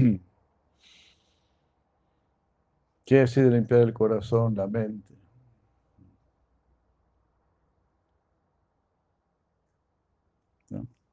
¿Qué 3.04 3.14
decide 3.14 3.50
limpiar 3.52 3.82
el 3.82 3.94
corazón, 3.94 4.56
la 4.56 4.66
mente? 4.66 5.15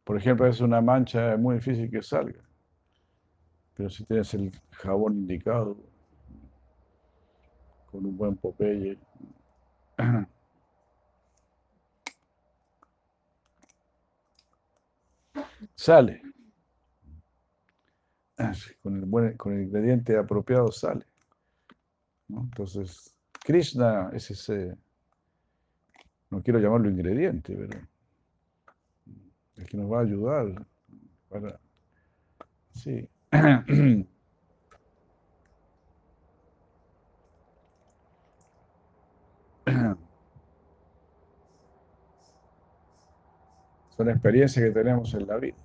Por 0.04 0.18
ejemplo, 0.18 0.48
es 0.48 0.60
una 0.60 0.82
mancha 0.82 1.38
muy 1.38 1.56
difícil 1.56 1.90
que 1.90 2.02
salga. 2.02 2.42
Pero 3.76 3.90
si 3.90 4.04
tienes 4.06 4.34
el 4.34 4.52
jabón 4.72 5.14
indicado, 5.18 5.78
con 7.92 8.06
un 8.06 8.18
buen 8.18 8.36
Popeye, 8.36 8.98
sale. 15.76 16.22
Con 18.82 18.98
el, 18.98 19.06
buen, 19.06 19.38
con 19.38 19.54
el 19.54 19.64
ingrediente 19.64 20.18
apropiado 20.18 20.72
sale. 20.72 21.06
Entonces, 22.30 23.16
Krishna 23.44 24.10
es 24.14 24.32
ese, 24.32 24.76
no 26.30 26.42
quiero 26.42 26.60
llamarlo 26.60 26.90
ingrediente, 26.90 27.56
pero 27.56 27.93
que 29.66 29.78
nos 29.78 29.92
va 29.92 30.00
a 30.00 30.02
ayudar 30.02 30.66
para, 31.30 31.60
sí. 32.72 33.08
Son 43.96 44.10
experiencias 44.10 44.66
que 44.66 44.72
tenemos 44.72 45.14
en 45.14 45.28
la 45.28 45.38
vida. 45.38 45.56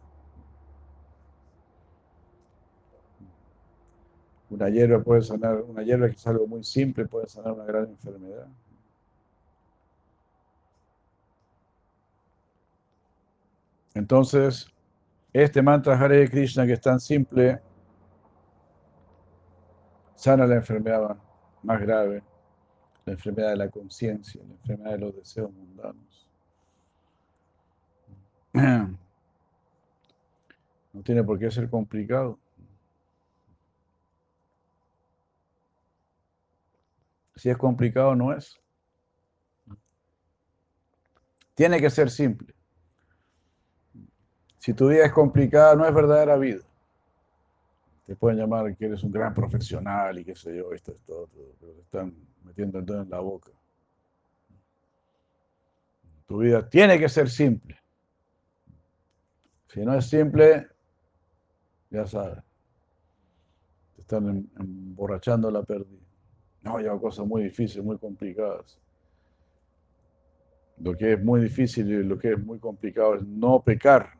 Una 4.50 4.68
hierba 4.70 5.02
puede 5.02 5.22
sanar, 5.22 5.62
una 5.62 5.82
hierba 5.82 6.08
que 6.08 6.16
es 6.16 6.26
algo 6.26 6.46
muy 6.46 6.64
simple 6.64 7.06
puede 7.06 7.28
sanar 7.28 7.52
una 7.52 7.64
gran 7.64 7.86
enfermedad. 7.86 8.48
Entonces, 13.98 14.72
este 15.32 15.60
mantra 15.60 15.98
Hare 15.98 16.30
Krishna 16.30 16.64
que 16.64 16.74
es 16.74 16.80
tan 16.80 17.00
simple, 17.00 17.60
sana 20.14 20.46
la 20.46 20.54
enfermedad 20.54 21.16
más 21.64 21.80
grave, 21.80 22.22
la 23.04 23.14
enfermedad 23.14 23.50
de 23.50 23.56
la 23.56 23.68
conciencia, 23.68 24.40
la 24.46 24.54
enfermedad 24.54 24.92
de 24.92 24.98
los 24.98 25.16
deseos 25.16 25.52
mundanos. 25.52 26.28
No 30.90 31.02
tiene 31.02 31.22
por 31.22 31.38
qué 31.38 31.50
ser 31.50 31.68
complicado. 31.68 32.38
Si 37.36 37.50
es 37.50 37.56
complicado, 37.58 38.16
no 38.16 38.32
es. 38.32 38.58
Tiene 41.54 41.78
que 41.78 41.90
ser 41.90 42.10
simple. 42.10 42.57
Si 44.58 44.74
tu 44.74 44.88
vida 44.88 45.06
es 45.06 45.12
complicada, 45.12 45.74
no 45.74 45.86
es 45.86 45.94
verdadera 45.94 46.36
vida. 46.36 46.62
Te 48.06 48.16
pueden 48.16 48.38
llamar 48.38 48.74
que 48.76 48.86
eres 48.86 49.02
un 49.02 49.12
gran 49.12 49.34
profesional 49.34 50.18
y 50.18 50.24
qué 50.24 50.34
sé 50.34 50.56
yo, 50.56 50.72
esto 50.72 50.92
es 50.92 50.98
todo, 51.06 51.28
pero 51.28 51.74
te 51.74 51.80
están 51.80 52.14
metiendo 52.42 52.78
el 52.78 52.86
dedo 52.86 53.02
en 53.02 53.10
la 53.10 53.20
boca. 53.20 53.50
Tu 56.26 56.38
vida 56.38 56.68
tiene 56.68 56.98
que 56.98 57.08
ser 57.08 57.28
simple. 57.28 57.78
Si 59.68 59.80
no 59.80 59.94
es 59.94 60.06
simple, 60.06 60.68
ya 61.90 62.06
sabes, 62.06 62.42
te 63.94 64.00
están 64.00 64.28
em, 64.28 64.46
emborrachando 64.58 65.50
la 65.50 65.62
pérdida. 65.62 66.00
No, 66.62 66.78
lleva 66.78 67.00
cosas 67.00 67.26
muy 67.26 67.44
difíciles, 67.44 67.84
muy 67.84 67.98
complicadas. 67.98 68.78
Lo 70.78 70.96
que 70.96 71.12
es 71.12 71.22
muy 71.22 71.42
difícil 71.42 71.90
y 71.90 72.02
lo 72.04 72.18
que 72.18 72.32
es 72.32 72.38
muy 72.38 72.58
complicado 72.58 73.14
es 73.14 73.22
no 73.22 73.62
pecar. 73.62 74.17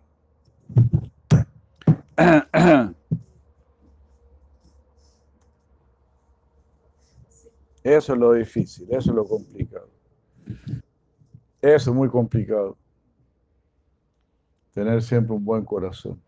Eso 7.82 8.12
es 8.12 8.18
lo 8.18 8.32
difícil, 8.32 8.86
eso 8.90 9.10
es 9.10 9.16
lo 9.16 9.24
complicado. 9.24 9.88
Eso 11.62 11.90
es 11.90 11.96
muy 11.96 12.08
complicado. 12.08 12.76
Tener 14.72 15.02
siempre 15.02 15.34
un 15.34 15.44
buen 15.44 15.64
corazón. 15.64 16.20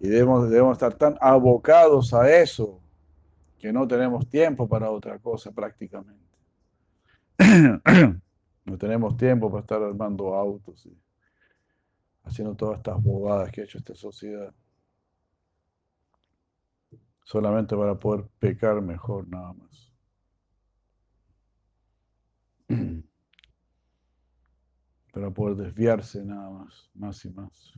Y 0.00 0.08
debemos, 0.08 0.48
debemos 0.50 0.72
estar 0.72 0.94
tan 0.94 1.16
abocados 1.20 2.12
a 2.14 2.30
eso 2.30 2.80
que 3.58 3.72
no 3.72 3.86
tenemos 3.86 4.26
tiempo 4.28 4.66
para 4.66 4.90
otra 4.90 5.18
cosa 5.18 5.52
prácticamente. 5.52 6.24
No 8.64 8.78
tenemos 8.78 9.16
tiempo 9.16 9.50
para 9.50 9.60
estar 9.62 9.82
armando 9.82 10.34
autos 10.34 10.86
y 10.86 10.96
haciendo 12.24 12.54
todas 12.54 12.78
estas 12.78 13.02
bobadas 13.02 13.50
que 13.50 13.60
ha 13.60 13.64
hecho 13.64 13.78
esta 13.78 13.94
sociedad. 13.94 14.54
Solamente 17.24 17.76
para 17.76 17.98
poder 17.98 18.26
pecar 18.38 18.80
mejor 18.80 19.28
nada 19.28 19.52
más. 19.52 19.92
Para 25.12 25.28
poder 25.32 25.56
desviarse 25.56 26.24
nada 26.24 26.50
más, 26.50 26.88
más 26.94 27.24
y 27.24 27.30
más. 27.30 27.72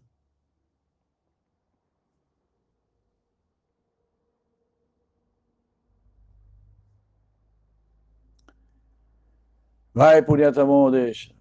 Vai 9.94 10.22
Puryatamo 10.24 10.90
Desha. 10.90 11.34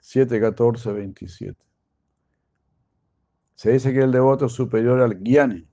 Siete, 0.00 0.40
catorce, 0.40 0.92
veintisiete. 0.92 1.64
Se 3.54 3.72
dice 3.72 3.92
que 3.92 4.00
el 4.00 4.12
devoto 4.12 4.46
es 4.46 4.52
superior 4.52 5.00
al 5.00 5.20
Gyani. 5.22 5.66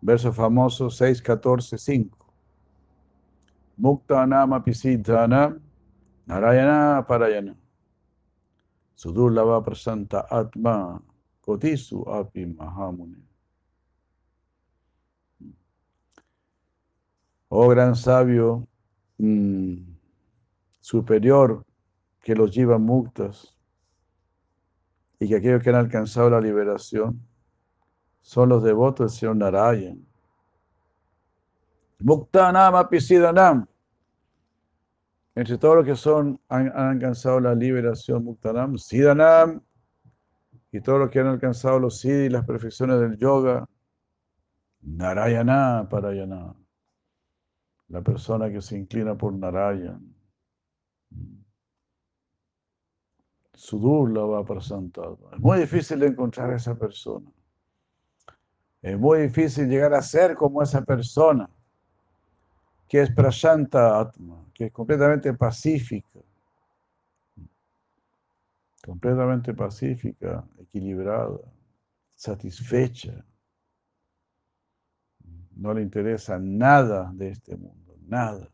Verso 0.00 0.32
famoso 0.32 0.88
6, 0.90 1.20
14, 1.20 1.76
5. 1.76 2.16
Mukta 3.76 4.26
pisidhana 4.64 5.58
narayana 6.26 7.04
parayana. 7.06 7.56
Sudurlava 8.94 9.62
prasanta 9.62 10.26
atma 10.30 11.02
kotisu 11.40 12.08
api 12.08 12.46
mahamuni. 12.46 13.29
Oh 17.50 17.68
gran 17.68 17.96
sabio 17.96 18.66
mm, 19.18 19.74
superior 20.80 21.64
que 22.20 22.34
los 22.34 22.54
lleva 22.54 22.78
muktas 22.78 23.56
y 25.18 25.28
que 25.28 25.36
aquellos 25.36 25.62
que 25.62 25.70
han 25.70 25.76
alcanzado 25.76 26.30
la 26.30 26.40
liberación 26.40 27.20
son 28.20 28.50
los 28.50 28.62
devotos 28.62 29.12
del 29.12 29.18
Señor 29.18 29.36
Narayan. 29.36 30.06
Muktanam 31.98 32.76
apisidanam. 32.76 33.66
Entre 35.34 35.58
todos 35.58 35.76
los 35.76 35.84
que 35.84 35.96
son, 35.96 36.40
han, 36.48 36.68
alcanzado 36.68 37.40
la 37.40 37.54
liberación, 37.54 38.24
Muktanam, 38.24 38.76
Sidanam, 38.78 39.60
y 40.72 40.80
todos 40.80 40.98
los 40.98 41.10
que 41.10 41.20
han 41.20 41.28
alcanzado 41.28 41.78
los 41.78 42.00
Siddhi, 42.00 42.28
las 42.28 42.44
perfecciones 42.44 43.00
del 43.00 43.16
yoga, 43.16 43.66
Narayana, 44.82 45.86
Parayana 45.88 46.54
la 47.90 48.02
persona 48.02 48.50
que 48.50 48.62
se 48.62 48.78
inclina 48.78 49.16
por 49.16 49.32
Narayan. 49.32 50.00
Sudur 53.52 54.16
va 54.16 54.44
presentado. 54.44 55.18
Es 55.32 55.40
muy 55.40 55.58
difícil 55.58 56.02
encontrar 56.02 56.50
a 56.50 56.56
esa 56.56 56.74
persona. 56.74 57.30
Es 58.80 58.98
muy 58.98 59.22
difícil 59.22 59.68
llegar 59.68 59.92
a 59.92 60.00
ser 60.00 60.34
como 60.34 60.62
esa 60.62 60.82
persona 60.82 61.50
que 62.88 63.02
es 63.02 63.12
prashanta 63.12 64.00
atma, 64.00 64.46
que 64.54 64.66
es 64.66 64.72
completamente 64.72 65.34
pacífica, 65.34 66.20
completamente 68.84 69.52
pacífica, 69.52 70.44
equilibrada, 70.58 71.38
satisfecha. 72.14 73.24
No 75.60 75.74
le 75.74 75.82
interesa 75.82 76.38
nada 76.38 77.12
de 77.14 77.28
este 77.28 77.54
mundo, 77.54 77.94
nada. 78.08 78.48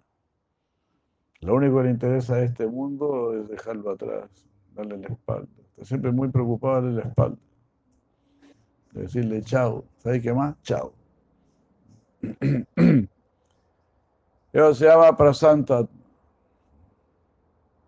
Lo 1.40 1.54
único 1.54 1.76
que 1.76 1.84
le 1.84 1.90
interesa 1.90 2.34
de 2.34 2.46
este 2.46 2.66
mundo 2.66 3.32
es 3.32 3.48
dejarlo 3.48 3.92
atrás, 3.92 4.28
darle 4.74 4.98
la 4.98 5.06
espalda. 5.06 5.48
Está 5.68 5.84
siempre 5.84 6.10
muy 6.10 6.30
preocupado 6.30 6.82
de 6.82 6.94
la 6.94 7.02
espalda. 7.02 7.38
De 8.90 9.02
decirle 9.02 9.40
chao. 9.42 9.84
¿Sabes 9.98 10.20
qué 10.20 10.34
más? 10.34 10.60
Chao. 10.62 10.92
Eso 14.52 14.74
se 14.74 14.86
llama 14.86 15.16
prasanta. 15.16 15.86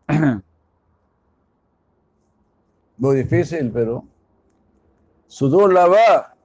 Muy 2.98 3.16
difícil, 3.16 3.72
pero 3.72 4.04
sudur 5.26 5.72
la 5.72 5.88
va. 5.88 6.36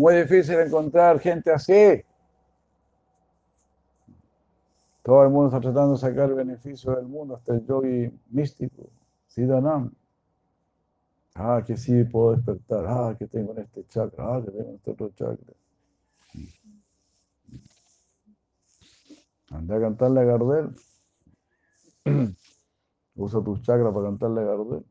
Muy 0.00 0.14
difícil 0.14 0.58
encontrar 0.58 1.20
gente 1.20 1.52
así. 1.52 2.02
Todo 5.02 5.24
el 5.24 5.28
mundo 5.28 5.48
está 5.48 5.60
tratando 5.60 5.92
de 5.92 5.98
sacar 5.98 6.34
beneficio 6.34 6.92
del 6.96 7.06
mundo, 7.06 7.36
hasta 7.36 7.52
el 7.52 7.66
yogi 7.66 8.10
místico, 8.30 8.88
Siddhanam. 9.26 9.92
Ah, 11.34 11.62
que 11.66 11.76
sí 11.76 12.04
puedo 12.04 12.34
despertar. 12.34 12.86
Ah, 12.88 13.14
que 13.18 13.26
tengo 13.26 13.52
en 13.52 13.58
este 13.58 13.86
chakra. 13.88 14.36
Ah, 14.36 14.42
que 14.42 14.50
tengo 14.50 14.70
en 14.70 14.76
este 14.76 14.90
otro 14.90 15.10
chakra. 15.10 15.54
Anda 19.50 19.76
a 19.76 19.80
cantarle 19.82 20.20
a 20.20 20.24
Gardel. 20.24 20.76
Usa 23.16 23.44
tus 23.44 23.60
chakras 23.60 23.92
para 23.92 24.06
cantarle 24.06 24.40
a 24.40 24.44
Gardel. 24.44 24.84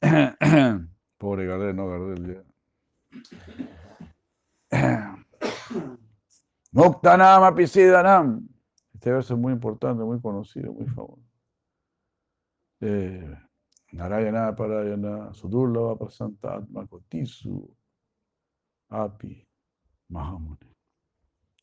Pobre 1.18 1.46
Gardel, 1.46 1.76
no 1.76 1.88
Gardel. 1.88 2.44
Muktanam 6.72 7.42
Apisidanam. 7.44 8.48
Este 8.94 9.10
verso 9.12 9.34
es 9.34 9.40
muy 9.40 9.52
importante, 9.52 10.02
muy 10.04 10.20
conocido, 10.20 10.72
muy 10.72 10.86
famoso. 10.86 11.22
Eh, 12.80 13.36
Narayana 13.92 14.54
Parayana 14.54 15.34
Sudurlava 15.34 15.98
Prasanta 15.98 16.56
Atma 16.56 16.86
Kotisu 16.86 17.76
Api 18.88 19.46
Mahamuni. 20.08 20.74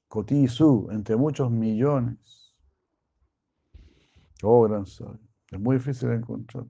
Kotisu, 0.08 0.90
entre 0.92 1.16
muchos 1.16 1.50
millones. 1.52 2.56
Oh, 4.44 4.64
gran 4.64 4.86
sabio. 4.86 5.20
Es 5.52 5.60
muy 5.60 5.78
difícil 5.78 6.12
encontrar. 6.12 6.66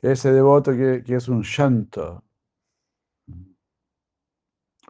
Ese 0.00 0.32
devoto 0.32 0.72
que, 0.72 1.02
que 1.04 1.16
es 1.16 1.28
un 1.28 1.42
shanta, 1.42 2.22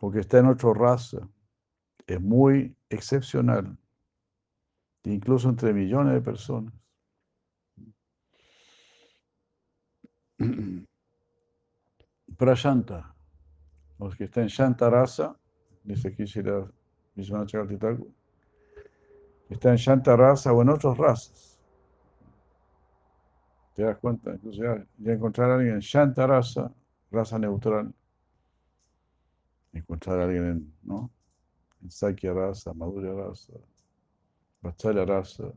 o 0.01 0.11
que 0.11 0.21
está 0.21 0.39
en 0.39 0.47
otra 0.47 0.73
raza, 0.75 1.29
es 2.07 2.21
muy 2.21 2.77
excepcional, 2.89 3.77
incluso 5.05 5.49
entre 5.49 5.73
millones 5.73 6.15
de 6.15 6.21
personas. 6.21 6.75
Prashanta, 12.37 13.15
los 13.99 14.15
que 14.15 14.25
están 14.25 14.45
en 14.45 14.49
Shanta 14.49 14.89
raza, 14.89 15.37
dice 15.83 16.09
aquí 16.09 16.25
Shira 16.25 16.71
Vishwanath 17.15 17.49
Chakravarti 17.49 18.15
está 19.49 19.71
en 19.71 19.77
Shanta 19.77 20.17
raza 20.17 20.53
o 20.53 20.63
en 20.63 20.69
otras 20.69 20.97
razas. 20.97 21.48
¿Te 23.79 23.85
das 23.85 23.99
cuenta? 23.99 24.33
Incluso 24.33 24.61
ya, 24.61 25.13
encontrar 25.13 25.53
a 25.53 25.55
alguien 25.55 25.75
en 25.75 25.79
Shanta 25.81 26.27
raza, 26.27 26.69
raza 27.13 27.39
neutral, 27.39 27.95
encontrar 29.73 30.19
a 30.19 30.25
alguien 30.25 30.45
en, 30.47 30.75
¿no? 30.83 31.09
en 31.81 31.89
Sakya 31.89 32.33
raza, 32.33 32.75
Madhurya 32.75 33.13
raza, 33.13 33.53
Vatsalya 34.63 35.05
raza. 35.05 35.53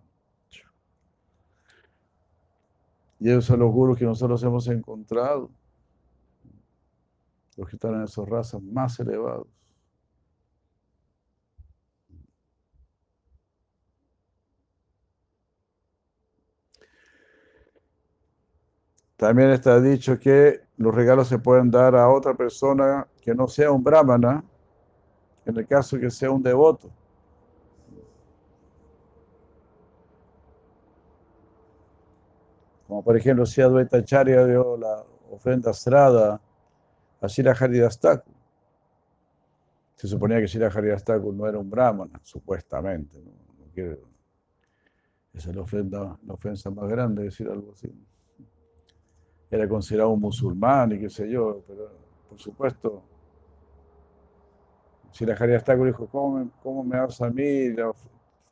Y 3.19 3.31
esos 3.31 3.45
son 3.45 3.61
los 3.61 3.71
gurus 3.71 3.97
que 3.97 4.05
nosotros 4.05 4.43
hemos 4.43 4.67
encontrado, 4.67 5.49
los 7.57 7.67
que 7.67 7.75
están 7.75 7.95
en 7.95 8.03
esas 8.03 8.29
razas 8.29 8.61
más 8.61 8.99
elevados. 8.99 9.47
También 19.21 19.51
está 19.51 19.79
dicho 19.79 20.17
que 20.17 20.61
los 20.77 20.95
regalos 20.95 21.27
se 21.27 21.37
pueden 21.37 21.69
dar 21.69 21.95
a 21.95 22.09
otra 22.09 22.33
persona 22.33 23.05
que 23.21 23.35
no 23.35 23.47
sea 23.47 23.71
un 23.71 23.83
brahmana, 23.83 24.43
en 25.45 25.57
el 25.59 25.67
caso 25.67 25.99
que 25.99 26.09
sea 26.09 26.31
un 26.31 26.41
devoto. 26.41 26.89
Como 32.87 33.03
por 33.03 33.15
ejemplo, 33.15 33.45
si 33.45 33.61
Advaita 33.61 33.97
Acharya 33.97 34.43
dio 34.43 34.75
la 34.75 35.05
ofrenda 35.29 35.71
Srada 35.71 36.41
a 37.21 37.27
Shira 37.27 37.51
Haridastaku. 37.51 38.31
Se 39.97 40.07
suponía 40.07 40.39
que 40.39 40.47
Shira 40.47 40.69
Haridastaku 40.69 41.31
no 41.31 41.47
era 41.47 41.59
un 41.59 41.69
brahmana, 41.69 42.19
supuestamente. 42.23 43.19
¿no? 43.19 43.31
esa 45.31 45.49
es 45.51 45.55
la 45.55 45.61
ofrenda, 45.61 46.17
la 46.25 46.33
ofensa 46.33 46.71
más 46.71 46.89
grande, 46.89 47.25
decir 47.25 47.47
algo 47.47 47.73
así. 47.73 47.87
Era 49.51 49.67
considerado 49.67 50.09
un 50.11 50.21
musulmán 50.21 50.93
y 50.93 50.99
qué 50.99 51.09
sé 51.09 51.29
yo, 51.29 51.61
pero 51.67 51.91
por 52.29 52.39
supuesto, 52.39 53.03
si 55.11 55.25
la 55.25 55.33
Haridastaku 55.33 55.85
dijo, 55.85 56.07
¿cómo 56.07 56.39
me, 56.39 56.49
cómo 56.63 56.83
me 56.85 56.95
das 56.95 57.21
a 57.21 57.29
mí 57.29 57.69
la 57.73 57.91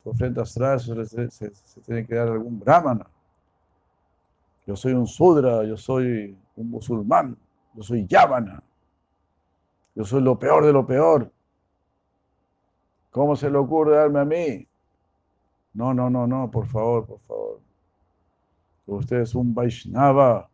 ofrenda 0.04 0.42
astral? 0.42 0.80
Se, 0.82 1.30
se, 1.30 1.56
se 1.56 1.82
tiene 1.82 2.06
que 2.06 2.16
dar 2.16 2.28
algún 2.28 2.60
brahmana. 2.60 3.08
Yo 4.68 4.76
soy 4.76 4.92
un 4.94 5.08
sudra, 5.08 5.64
yo 5.64 5.78
soy 5.78 6.38
un 6.58 6.70
musulmán, 6.70 7.38
yo 7.74 7.82
soy 7.82 8.06
yavana, 8.06 8.62
yo 9.96 10.04
soy 10.04 10.22
lo 10.22 10.38
peor 10.38 10.66
de 10.66 10.74
lo 10.74 10.86
peor. 10.86 11.32
¿Cómo 13.10 13.36
se 13.36 13.50
le 13.50 13.58
ocurre 13.58 13.96
darme 13.96 14.20
a 14.20 14.26
mí? 14.26 14.68
No, 15.74 15.94
no, 15.94 16.10
no, 16.10 16.28
no, 16.28 16.52
por 16.52 16.68
favor, 16.68 17.06
por 17.06 17.20
favor. 17.22 17.60
Usted 18.86 19.22
es 19.22 19.34
un 19.34 19.54
Vaishnava, 19.54 20.49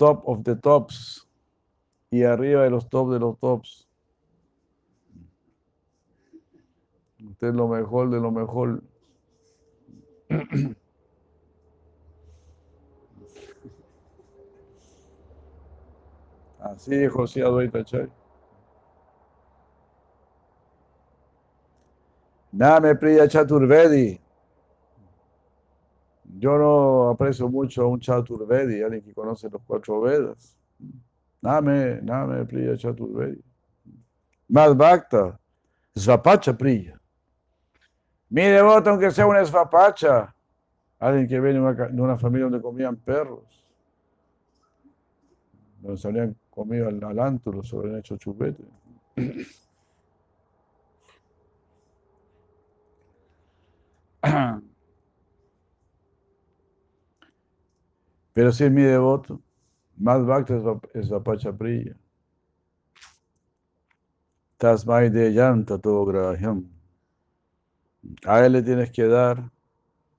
top 0.00 0.22
of 0.26 0.42
the 0.44 0.56
tops, 0.56 1.28
y 2.10 2.24
arriba 2.24 2.64
de 2.64 2.70
los 2.70 2.88
tops 2.88 3.12
de 3.12 3.18
los 3.18 3.38
tops. 3.38 3.86
Usted 7.22 7.48
es 7.48 7.54
lo 7.54 7.68
mejor 7.68 8.08
de 8.08 8.18
lo 8.18 8.30
mejor. 8.30 8.82
Así 16.60 16.96
dijo 16.96 17.18
José 17.18 17.42
Advaita 17.42 17.84
Chay. 17.84 18.08
Name 22.52 22.94
Priya 22.94 23.28
Chaturvedi. 23.28 24.18
Yo 26.38 26.58
no 26.58 27.10
aprecio 27.10 27.48
mucho 27.48 27.82
a 27.82 27.86
un 27.86 28.00
Chaturvedi, 28.00 28.82
alguien 28.82 29.02
que 29.02 29.12
conoce 29.12 29.48
los 29.50 29.62
cuatro 29.62 30.00
Vedas. 30.00 30.56
Name, 31.42 32.00
Name 32.02 32.44
Priya 32.44 32.76
Chaturvedi. 32.76 33.42
Más 34.48 34.76
Bhakta, 34.76 35.38
Svapacha 35.94 36.56
Priya. 36.56 37.00
Mi 38.28 38.42
devoto, 38.42 38.90
aunque 38.90 39.10
sea 39.10 39.26
una 39.26 39.44
Svapacha, 39.44 40.34
alguien 40.98 41.26
que 41.26 41.40
viene 41.40 41.60
de 41.60 42.02
una, 42.02 42.18
familia 42.18 42.44
donde 42.44 42.62
comían 42.62 42.96
perros, 42.96 43.66
donde 45.80 45.98
se 45.98 46.08
habían 46.08 46.36
comido 46.50 46.88
al, 46.88 47.02
al 47.02 47.18
antro, 47.18 47.62
se 47.62 47.76
habían 47.76 47.98
hecho 47.98 48.16
chupete. 48.16 48.64
Pero 58.32 58.52
si 58.52 58.64
es 58.64 58.70
mi 58.70 58.82
devoto, 58.82 59.40
más 59.96 60.24
bhakta 60.24 60.54
es 60.94 61.08
Vapacha 61.08 61.52
Priya. 61.52 61.96
Tasmai 64.56 65.10
de 65.10 65.32
yanta 65.32 65.78
todo 65.78 66.04
graham. 66.04 66.68
A 68.26 68.44
él 68.44 68.52
le 68.52 68.62
tienes 68.62 68.90
que 68.90 69.06
dar, 69.06 69.50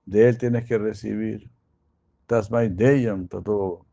de 0.05 0.29
él 0.29 0.37
tienes 0.37 0.65
que 0.65 0.77
recibir. 0.77 1.49
Tasmai 2.25 2.69
Deyam 2.69 3.27
Tato 3.27 3.85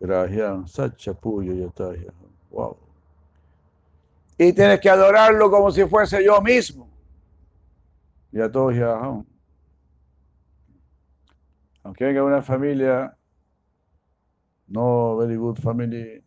Grahyam 0.00 0.66
Sachapuyo 0.66 1.54
Yataya. 1.54 2.12
Wow. 2.50 2.76
Y 4.38 4.52
tienes 4.52 4.80
que 4.80 4.88
adorarlo 4.88 5.50
como 5.50 5.70
si 5.70 5.84
fuese 5.84 6.24
yo 6.24 6.40
mismo. 6.40 6.88
Yatoya. 8.30 9.24
Aunque 11.82 12.04
venga 12.04 12.22
una 12.22 12.42
familia 12.42 13.17
no 14.68 15.16
very 15.16 15.36
good 15.36 15.58
family, 15.58 16.22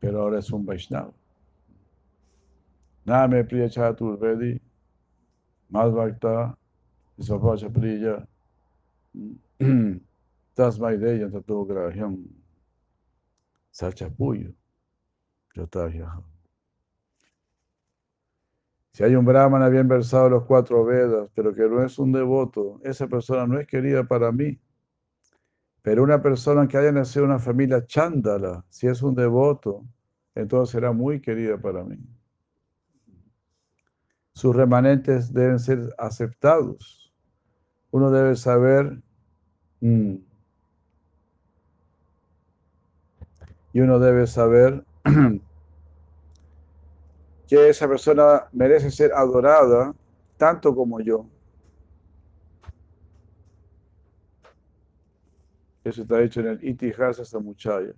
pero 0.00 0.22
ahora 0.22 0.38
es 0.38 0.50
un 0.50 0.64
Vaishnava. 0.64 1.12
Name 3.04 3.44
Priya 3.44 3.68
Chaturvedi, 3.68 4.60
Madhvakta, 5.70 6.56
Isvapacha 7.18 7.72
Priya, 7.72 8.26
Tasmai 10.56 10.98
Deya 10.98 11.30
Tato 11.30 11.64
Grahyam, 11.64 12.24
Sachapuyo, 13.72 14.52
Yatahya. 15.54 16.22
Si 18.92 19.04
hay 19.04 19.14
un 19.14 19.26
brahmana 19.26 19.68
bien 19.68 19.86
versado 19.86 20.26
en 20.26 20.32
los 20.32 20.44
cuatro 20.44 20.84
Vedas, 20.84 21.28
pero 21.34 21.54
que 21.54 21.68
no 21.68 21.84
es 21.84 21.98
un 21.98 22.12
devoto, 22.12 22.80
esa 22.82 23.06
persona 23.06 23.46
no 23.46 23.60
es 23.60 23.66
querida 23.66 24.02
para 24.04 24.32
mí. 24.32 24.58
Pero 25.86 26.02
una 26.02 26.20
persona 26.20 26.66
que 26.66 26.76
haya 26.76 26.90
nacido 26.90 27.26
en 27.26 27.30
una 27.30 27.38
familia 27.38 27.86
chándala, 27.86 28.64
si 28.68 28.88
es 28.88 29.02
un 29.02 29.14
devoto, 29.14 29.84
entonces 30.34 30.72
será 30.72 30.90
muy 30.90 31.20
querida 31.20 31.58
para 31.58 31.84
mí. 31.84 31.96
Sus 34.32 34.56
remanentes 34.56 35.32
deben 35.32 35.60
ser 35.60 35.94
aceptados. 35.96 37.14
Uno 37.92 38.10
debe 38.10 38.34
saber 38.34 39.00
mm, 39.80 40.16
y 43.72 43.80
uno 43.80 44.00
debe 44.00 44.26
saber 44.26 44.84
que 47.46 47.68
esa 47.68 47.86
persona 47.86 48.48
merece 48.50 48.90
ser 48.90 49.12
adorada 49.12 49.94
tanto 50.36 50.74
como 50.74 50.98
yo. 50.98 51.28
Eso 55.86 56.02
está 56.02 56.20
hecho 56.20 56.40
en 56.40 56.48
el 56.48 56.64
Itihasa 56.64 57.24
Samuchaya. 57.24 57.94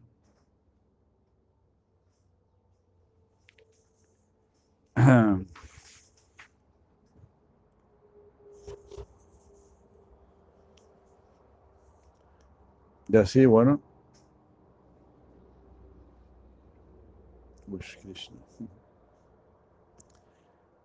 Y 13.10 13.16
así, 13.16 13.46
bueno. 13.46 13.80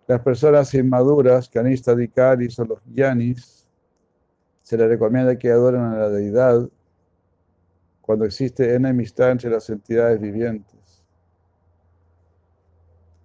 Las 0.06 0.22
personas 0.22 0.72
inmaduras, 0.72 1.50
Kanista 1.50 1.94
Dikaris 1.94 2.58
o 2.60 2.64
los 2.64 2.78
Yanis, 2.86 3.68
se 4.62 4.78
les 4.78 4.88
recomienda 4.88 5.38
que 5.38 5.50
adoren 5.50 5.82
a 5.82 5.98
la 5.98 6.08
deidad 6.08 6.66
cuando 8.04 8.26
existe 8.26 8.74
enemistad 8.74 9.30
entre 9.30 9.48
las 9.48 9.70
entidades 9.70 10.20
vivientes. 10.20 11.02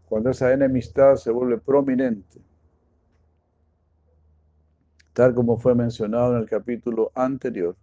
Cuando 0.08 0.30
esa 0.30 0.54
enemistad 0.54 1.18
se 1.18 1.32
vuelve 1.32 1.58
prominente, 1.58 2.40
tal 5.12 5.36
como 5.36 5.58
fue 5.58 5.76
mencionado 5.76 6.34
en 6.34 6.44
el 6.44 6.50
capítulo 6.50 7.12
anterior. 7.14 7.76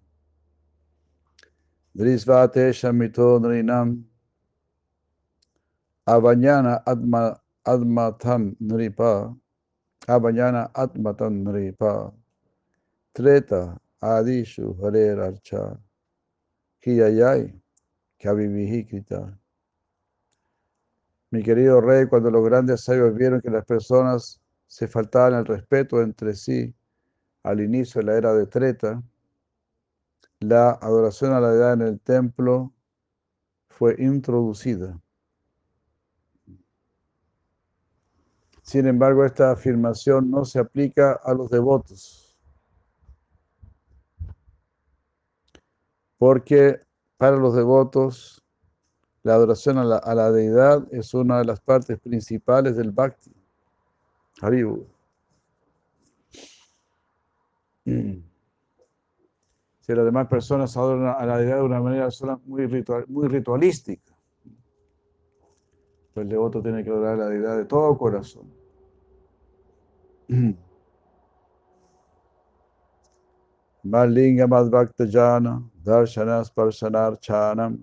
Drisvate 1.92 2.72
Shamito 2.72 3.40
Nrinam 3.40 4.03
Abanyana 6.07 6.82
Atma 6.86 7.38
Admatam 7.62 8.57
Nripa 8.59 9.36
Abanyana 10.07 10.70
Atmatam 10.72 11.44
Nripa 11.44 12.11
Treta 13.12 13.78
Adishu 14.01 14.74
Harer 14.82 15.20
Archa 15.20 15.78
mi 21.30 21.43
querido 21.43 21.80
rey, 21.80 22.07
cuando 22.07 22.30
los 22.30 22.45
grandes 22.45 22.82
sabios 22.82 23.12
vieron 23.12 23.41
que 23.41 23.51
las 23.51 23.64
personas 23.64 24.41
se 24.68 24.87
faltaban 24.87 25.34
el 25.34 25.47
respeto 25.47 26.01
entre 26.01 26.34
sí 26.34 26.72
al 27.43 27.61
inicio 27.61 28.01
de 28.01 28.07
la 28.07 28.16
era 28.16 28.34
de 28.34 28.47
Treta, 28.47 29.03
la 30.41 30.70
adoración 30.70 31.32
a 31.32 31.41
la 31.41 31.51
deidad 31.51 31.72
en 31.72 31.82
el 31.82 32.01
templo 32.01 32.72
fue 33.68 33.97
introducida. 33.99 35.01
Sin 38.62 38.87
embargo, 38.87 39.24
esta 39.24 39.51
afirmación 39.51 40.30
no 40.30 40.45
se 40.45 40.59
aplica 40.59 41.12
a 41.12 41.34
los 41.34 41.51
devotos. 41.51 42.26
Porque 46.18 46.80
para 47.16 47.36
los 47.36 47.54
devotos 47.54 48.42
la 49.22 49.34
adoración 49.34 49.78
a 49.78 49.84
la, 49.84 50.30
deidad 50.30 50.86
es 50.92 51.12
una 51.12 51.38
de 51.38 51.44
las 51.44 51.60
partes 51.60 51.98
principales 51.98 52.76
del 52.76 52.92
bhakti. 52.92 53.32
Haribu. 54.40 54.86
Si 59.80 59.94
las 59.94 60.04
demás 60.04 60.26
personas 60.26 60.76
adoran 60.76 61.14
a 61.16 61.24
la 61.24 61.38
deidad 61.38 61.58
de 61.58 61.62
una 61.62 61.80
manera 61.80 62.08
muy, 62.44 62.66
muy 63.06 63.28
ritualística, 63.28 64.12
pues 66.12 66.24
el 66.24 66.28
devoto 66.28 66.60
tiene 66.60 66.82
que 66.82 66.90
adorar 66.90 67.14
a 67.14 67.18
la 67.18 67.28
deidad 67.28 67.56
de 67.56 67.66
todo 67.66 67.96
corazón. 67.96 68.52
Malinga 73.84 74.48
Madhvakta 74.48 75.04
Jana, 75.87 76.05
Darshana 76.05 76.45
Sparshanarchanam, 76.45 77.78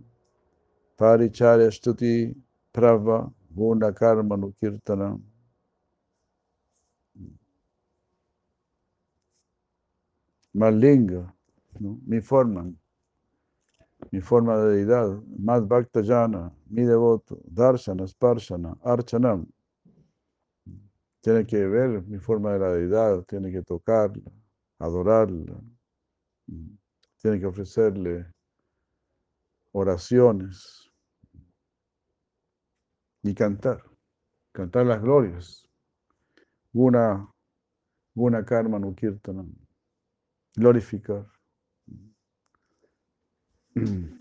Paricharya 1.00 1.70
Stuti 1.72 2.36
Prava, 2.74 3.32
Guna 3.56 3.92
Karma 3.94 4.38
Nukirtanam. 4.38 5.22
Malinga, 10.56 11.34
¿no? 11.80 11.98
mi 12.06 12.22
forma, 12.22 12.72
mi 14.12 14.22
forma 14.22 14.58
de 14.58 14.86
deidad, 14.86 15.24
Madhvakta 15.40 16.04
Jana, 16.04 16.52
mi 16.70 16.84
devoto, 16.84 17.40
Darshana, 17.52 18.06
Sparshana, 18.08 18.78
Archanam. 18.84 19.48
Tiene 21.22 21.46
que 21.46 21.66
ver 21.66 22.04
mi 22.04 22.20
forma 22.20 22.54
de 22.54 22.60
la 22.60 22.70
deidad, 22.74 23.24
tiene 23.24 23.52
que 23.52 23.64
tocarla, 23.64 24.32
adorarla. 24.78 25.60
Tiene 27.24 27.40
que 27.40 27.46
ofrecerle 27.46 28.28
oraciones 29.72 30.92
y 33.22 33.34
cantar, 33.34 33.82
cantar 34.52 34.86
las 34.88 35.02
glorias. 35.02 35.66
Guna, 36.74 37.32
guna 38.14 38.44
karma 38.44 38.78
no 38.78 38.94
kirtanam, 38.94 39.56
glorificar. 40.54 41.26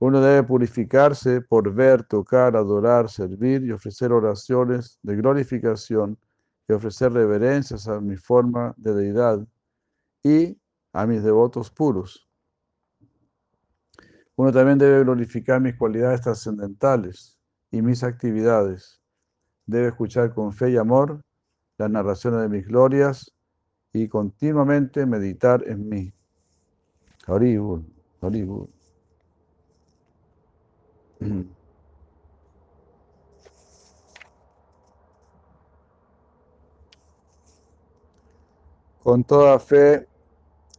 Uno 0.00 0.20
debe 0.20 0.42
purificarse 0.42 1.40
por 1.40 1.72
ver, 1.72 2.02
tocar, 2.02 2.56
adorar, 2.56 3.08
servir 3.08 3.62
y 3.62 3.70
ofrecer 3.70 4.10
oraciones 4.10 4.98
de 5.04 5.14
glorificación 5.14 6.18
y 6.66 6.72
ofrecer 6.72 7.12
reverencias 7.12 7.86
a 7.86 8.00
mi 8.00 8.16
forma 8.16 8.74
de 8.76 8.92
deidad 8.92 9.46
y 10.22 10.58
a 10.92 11.06
mis 11.06 11.22
devotos 11.22 11.70
puros. 11.70 12.28
Uno 14.36 14.52
también 14.52 14.78
debe 14.78 15.04
glorificar 15.04 15.60
mis 15.60 15.76
cualidades 15.76 16.22
trascendentales 16.22 17.38
y 17.70 17.82
mis 17.82 18.02
actividades. 18.02 19.00
Debe 19.66 19.88
escuchar 19.88 20.34
con 20.34 20.52
fe 20.52 20.70
y 20.70 20.76
amor 20.76 21.22
las 21.78 21.90
narraciones 21.90 22.40
de 22.40 22.48
mis 22.48 22.66
glorias 22.66 23.32
y 23.92 24.08
continuamente 24.08 25.06
meditar 25.06 25.62
en 25.66 25.88
mí. 25.88 26.12
Haribul, 27.26 27.84
Haribul. 28.20 28.68
Con 39.02 39.24
toda 39.24 39.58
fe 39.58 40.06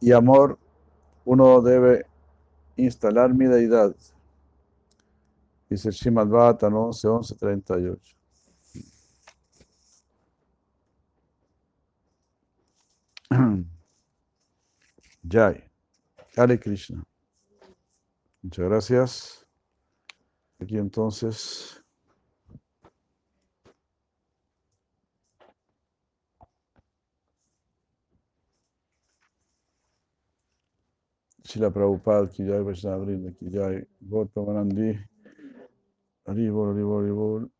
y 0.00 0.12
amor 0.12 0.58
uno 1.24 1.60
debe 1.60 2.06
instalar 2.76 3.32
mi 3.34 3.46
deidad. 3.46 3.94
Dice 5.68 5.90
Shimad 5.90 6.28
Bhattan 6.28 6.74
11, 6.74 7.08
11, 7.08 7.34
38. 7.36 8.16
Jai. 15.28 15.64
Hare 16.36 16.58
Krishna. 16.58 17.02
Muchas 18.42 18.64
gracias. 18.66 19.46
Aquí 20.60 20.76
entonces. 20.76 21.83
Sila 31.46 31.70
Prabhupada 31.70 32.28
ki 32.30 32.44
jai, 32.46 32.62
Vaishnava 32.62 33.04
Vrinda 33.04 33.30
ki 33.38 33.50
jai, 33.50 33.84
Gautamanandi, 34.10 34.98
Haribol, 36.26 36.72
Haribol, 36.72 37.02
Haribol. 37.02 37.50